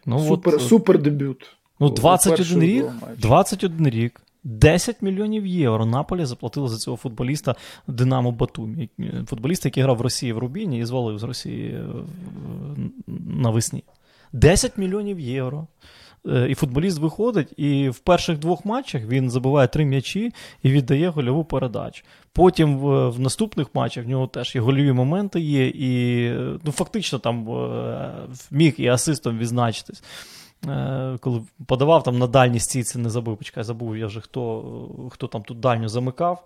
[0.07, 1.57] Ну, Супер, от, супер дебют.
[1.80, 2.86] ну, у 21 рік,
[3.18, 7.55] 21 рік, 10 мільйонів євро Наполі заплатили за цього футболіста
[7.86, 8.88] Динамо Батумі.
[9.26, 11.84] Футболіста, який грав в Росії в Рубіні і звалив з Росії е,
[13.36, 13.84] навесні.
[14.33, 15.66] 10 мільйонів євро.
[16.26, 21.09] Е, І футболіст виходить, і в перших двох матчах він забиває три м'ячі і віддає
[21.09, 22.05] гольову передачу.
[22.33, 26.31] Потім в, в наступних матчах в нього теж і гольові моменти є, і
[26.64, 28.12] ну, фактично там е,
[28.51, 30.03] міг і асистом відзначитись.
[30.66, 34.64] Е, Коли подавав там на дальній стійці, не забив, почекай, забув я вже хто,
[35.11, 36.45] хто там тут дальню замикав.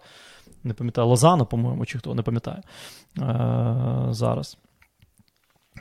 [0.64, 2.62] Не пам'ятаю, Лозано, по-моєму, чи хто, не пам'ятаю
[4.10, 4.58] зараз.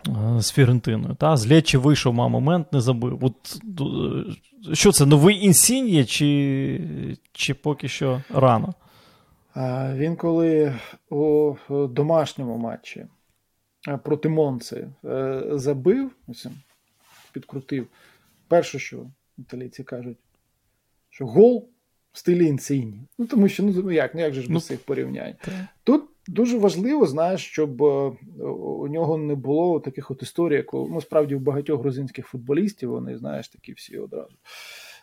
[0.07, 1.15] Е, З Фірентиною.
[1.15, 1.37] Та?
[1.37, 3.19] З Лечі вийшов, мав момент, не забив.
[3.21, 3.61] От,
[4.69, 8.73] е, що це, новий інсінія, чи, чи поки що рано?
[9.95, 10.75] Він коли
[11.09, 13.05] у домашньому матчі
[14.03, 14.87] проти Монци
[15.51, 16.11] забив,
[17.31, 17.87] підкрутив.
[18.47, 19.05] Перше, що
[19.37, 20.17] італійці кажуть,
[21.09, 21.69] що гол
[22.13, 22.99] в стилі інсині.
[23.17, 25.33] Ну тому що ну як ну як же ж без ну, цих порівнянь?
[25.41, 25.53] Так.
[25.83, 28.11] Тут дуже важливо, знаєш, щоб е,
[28.43, 33.17] у нього не було таких от історій, як ну, справді у багатьох грузинських футболістів вони,
[33.17, 34.35] знаєш, такі всі одразу.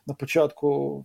[0.06, 1.04] На початку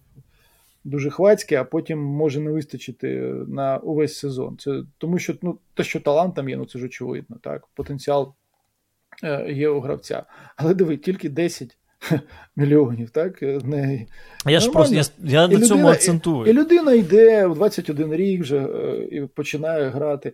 [0.84, 3.08] дуже хвацькі, а потім може не вистачити
[3.48, 4.58] на увесь сезон.
[4.58, 7.38] Це тому, що ну, те, що талант там є, ну це ж очевидно.
[7.42, 8.34] так, Потенціал
[9.24, 10.24] е, є у гравця.
[10.56, 11.78] Але диви, тільки 10
[12.56, 13.42] мільйонів, так?
[13.42, 14.06] Не...
[14.46, 16.46] Я ж просто я, я на цьому акцентую.
[16.46, 20.34] І, і людина йде в 21 рік вже е, і починає грати.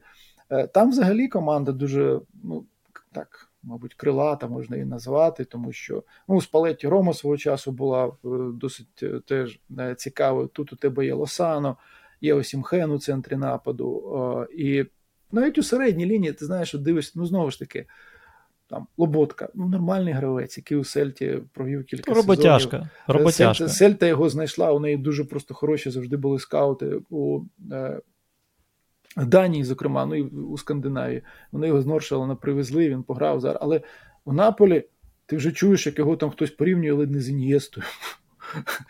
[0.50, 2.66] Е, там взагалі команда дуже, ну,
[3.12, 8.06] так, мабуть, крилата можна її назвати, тому що ну, у Спалетті Рома свого часу була
[8.08, 8.12] е,
[8.54, 9.60] досить теж
[9.98, 10.48] цікавою.
[10.48, 11.78] Тут у тебе є Лосано,
[12.22, 14.48] є Осімхен у центрі нападу.
[14.58, 14.86] І
[15.32, 17.86] навіть у середній лінії, ти знаєш, дивишся, ну знову ж таки
[18.72, 22.90] там Лоботка, ну нормальний гравець, який у Сельті провів кілька роботяжка, сезонів.
[23.08, 23.54] Роботяжка.
[23.54, 24.72] Сельта, Сельта його знайшла.
[24.72, 27.42] У неї дуже просто хороші завжди були скаути у
[27.72, 28.02] е,
[29.18, 31.22] Данії, зокрема, ну і у Скандинавії.
[31.52, 33.58] Вони його з Норшалана привезли, він пограв зараз.
[33.62, 33.82] Але
[34.26, 34.84] у Наполі
[35.26, 37.86] ти вже чуєш, як його там хтось порівнює, але не з Ін'єстою.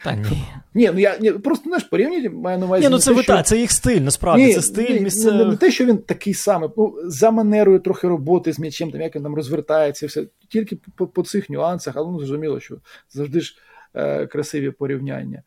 [0.04, 0.44] Та ні.
[0.74, 2.84] Ні, ну я ні, просто знаєш, порівнювати маю на увазі.
[2.84, 3.42] Ні, ну це те, що...
[3.42, 4.46] це їх стиль, насправді.
[4.46, 5.40] Ні, це стиль ні, місцевих.
[5.40, 9.02] Не, не те, що він такий самий, ну, за манерою трохи роботи з м'ячем, там
[9.02, 10.24] як він там розвертається, все.
[10.50, 12.78] Тільки по, по цих нюансах, але ну зрозуміло, що
[13.10, 13.56] завжди ж
[13.94, 15.44] е, красиві порівняння.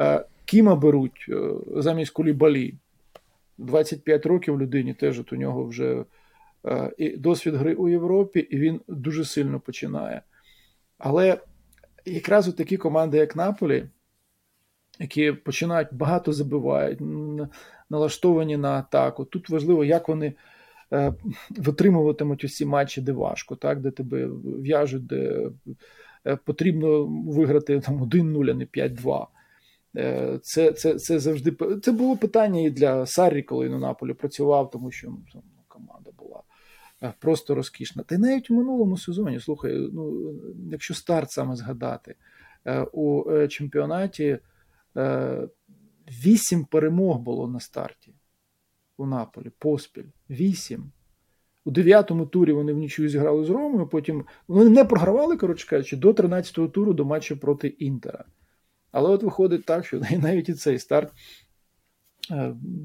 [0.00, 2.74] Е, Кіма беруть е, замість кулібалі.
[3.60, 6.04] 25 років людині теж от у нього вже
[6.66, 10.22] е, і досвід гри у Європі, і він дуже сильно починає.
[10.98, 11.38] Але
[12.04, 13.86] якраз у такі команди, як Наполі,
[14.98, 16.98] які починають багато забивають,
[17.90, 19.24] налаштовані на атаку.
[19.24, 20.32] Тут важливо, як вони
[20.92, 21.14] е,
[21.50, 25.50] витримуватимуть усі матчі, де важко, так, де тебе в'яжуть, де
[26.26, 29.26] е, потрібно виграти там 1-0, а не 5-2.
[29.96, 34.70] Е, це це, це завжди це було питання і для Саррі, коли на Наполі працював,
[34.70, 35.59] тому що ну, була Е,
[37.18, 38.02] просто розкішна.
[38.02, 40.34] Та й навіть у минулому сезоні, слухай, ну,
[40.70, 42.14] якщо старт саме згадати,
[42.64, 44.38] е, у е, чемпіонаті
[46.24, 48.14] вісім перемог було на старті
[48.96, 50.04] у Наполі, поспіль.
[50.30, 50.92] Вісім.
[51.64, 55.96] У дев'ятому турі вони в нічию зіграли з Ромою, потім вони не програвали, коротше кажучи,
[55.96, 58.24] до 13-го туру до матчу проти Інтера.
[58.92, 61.12] Але от виходить так, що навіть і цей старт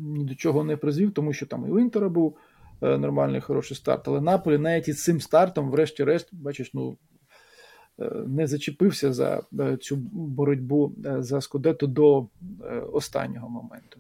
[0.02, 3.78] ні до чого не призвів, тому що там і у Інтера був Е, нормальний хороший
[3.78, 4.08] старт.
[4.08, 6.98] Але Наполі навіть із цим стартом, врешті-решт, бачиш, ну.
[8.00, 12.28] Е, не зачепився за е, цю боротьбу за Скудету до
[12.92, 14.00] останнього моменту.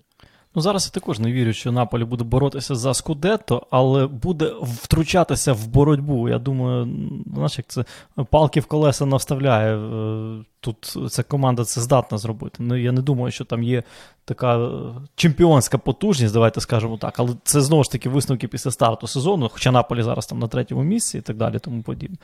[0.55, 5.53] Ну, зараз я також не вірю, що Наполі буде боротися за Скудетто, але буде втручатися
[5.53, 6.29] в боротьбу.
[6.29, 6.87] Я думаю,
[7.33, 7.85] знаєш, як це
[8.29, 9.77] палки в колеса навставляє.
[9.77, 12.55] Е, тут ця команда це здатна зробити.
[12.59, 13.83] Ну, Я не думаю, що там є
[14.25, 14.69] така е,
[15.15, 17.19] чемпіонська потужність, давайте скажемо так.
[17.19, 20.83] Але це знову ж таки висновки після старту сезону, хоча Наполі зараз там на третьому
[20.83, 22.17] місці і так далі, тому подібне.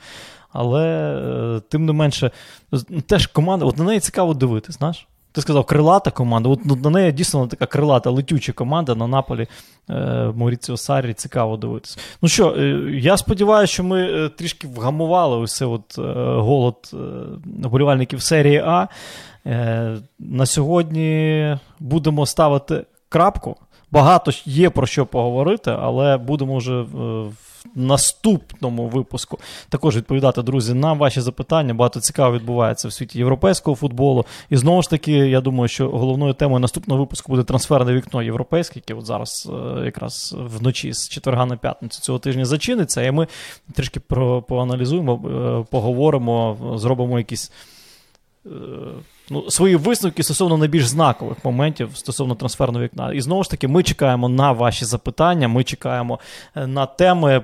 [0.52, 0.86] Але
[1.56, 2.30] е, тим не менше,
[3.06, 5.06] теж команда, от на неї цікаво дивитися, знаєш.
[5.32, 6.48] Ти сказав, крилата команда.
[6.48, 9.46] От на неї дійсно така крилата, летюча команда на Наполі
[9.90, 9.94] е,
[10.36, 11.98] Мауріціо Саррі, цікаво дивитися.
[12.22, 12.62] Ну що, е,
[12.92, 15.98] я сподіваюся, що ми е, трішки вгамували ось от
[16.38, 16.90] голод
[17.44, 18.88] вболівальників серії А.
[20.18, 23.56] На сьогодні будемо ставити крапку.
[23.90, 27.32] Багато є про що поговорити, але будемо вже в
[27.74, 29.38] наступному випуску
[29.68, 31.74] також відповідати, друзі, на ваші запитання.
[31.74, 34.26] Багато цікаво відбувається в світі європейського футболу.
[34.50, 38.80] І знову ж таки, я думаю, що головною темою наступного випуску буде трансферне вікно європейське,
[38.86, 43.02] яке от зараз е, якраз вночі з четверга на п'ятницю цього тижня зачиниться.
[43.02, 43.26] І ми
[43.72, 47.52] трішки про поаналізуємо, е, поговоримо, зробимо якісь.
[49.32, 53.12] Е, ну, свої висновки стосовно найбільш знакових моментів стосовно трансферного вікна.
[53.12, 56.18] І знову ж таки, ми чекаємо на ваші запитання, ми чекаємо
[56.56, 57.42] е, на теми.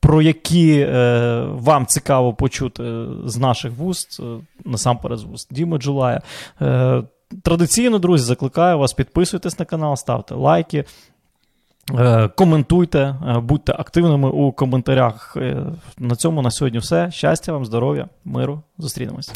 [0.00, 4.24] Про які е, вам цікаво почути з наших вуст, е,
[4.64, 6.22] насамперед з вуст Діми Джулая.
[6.62, 7.02] Е,
[7.42, 10.84] Традиційно, друзі, закликаю вас, підписуйтесь на канал, ставте лайки, е,
[12.36, 15.36] коментуйте, е, будьте активними у коментарях.
[15.98, 17.10] На цьому на сьогодні все.
[17.10, 18.62] Щастя вам, здоров'я, миру.
[18.78, 19.32] Зустрінемось.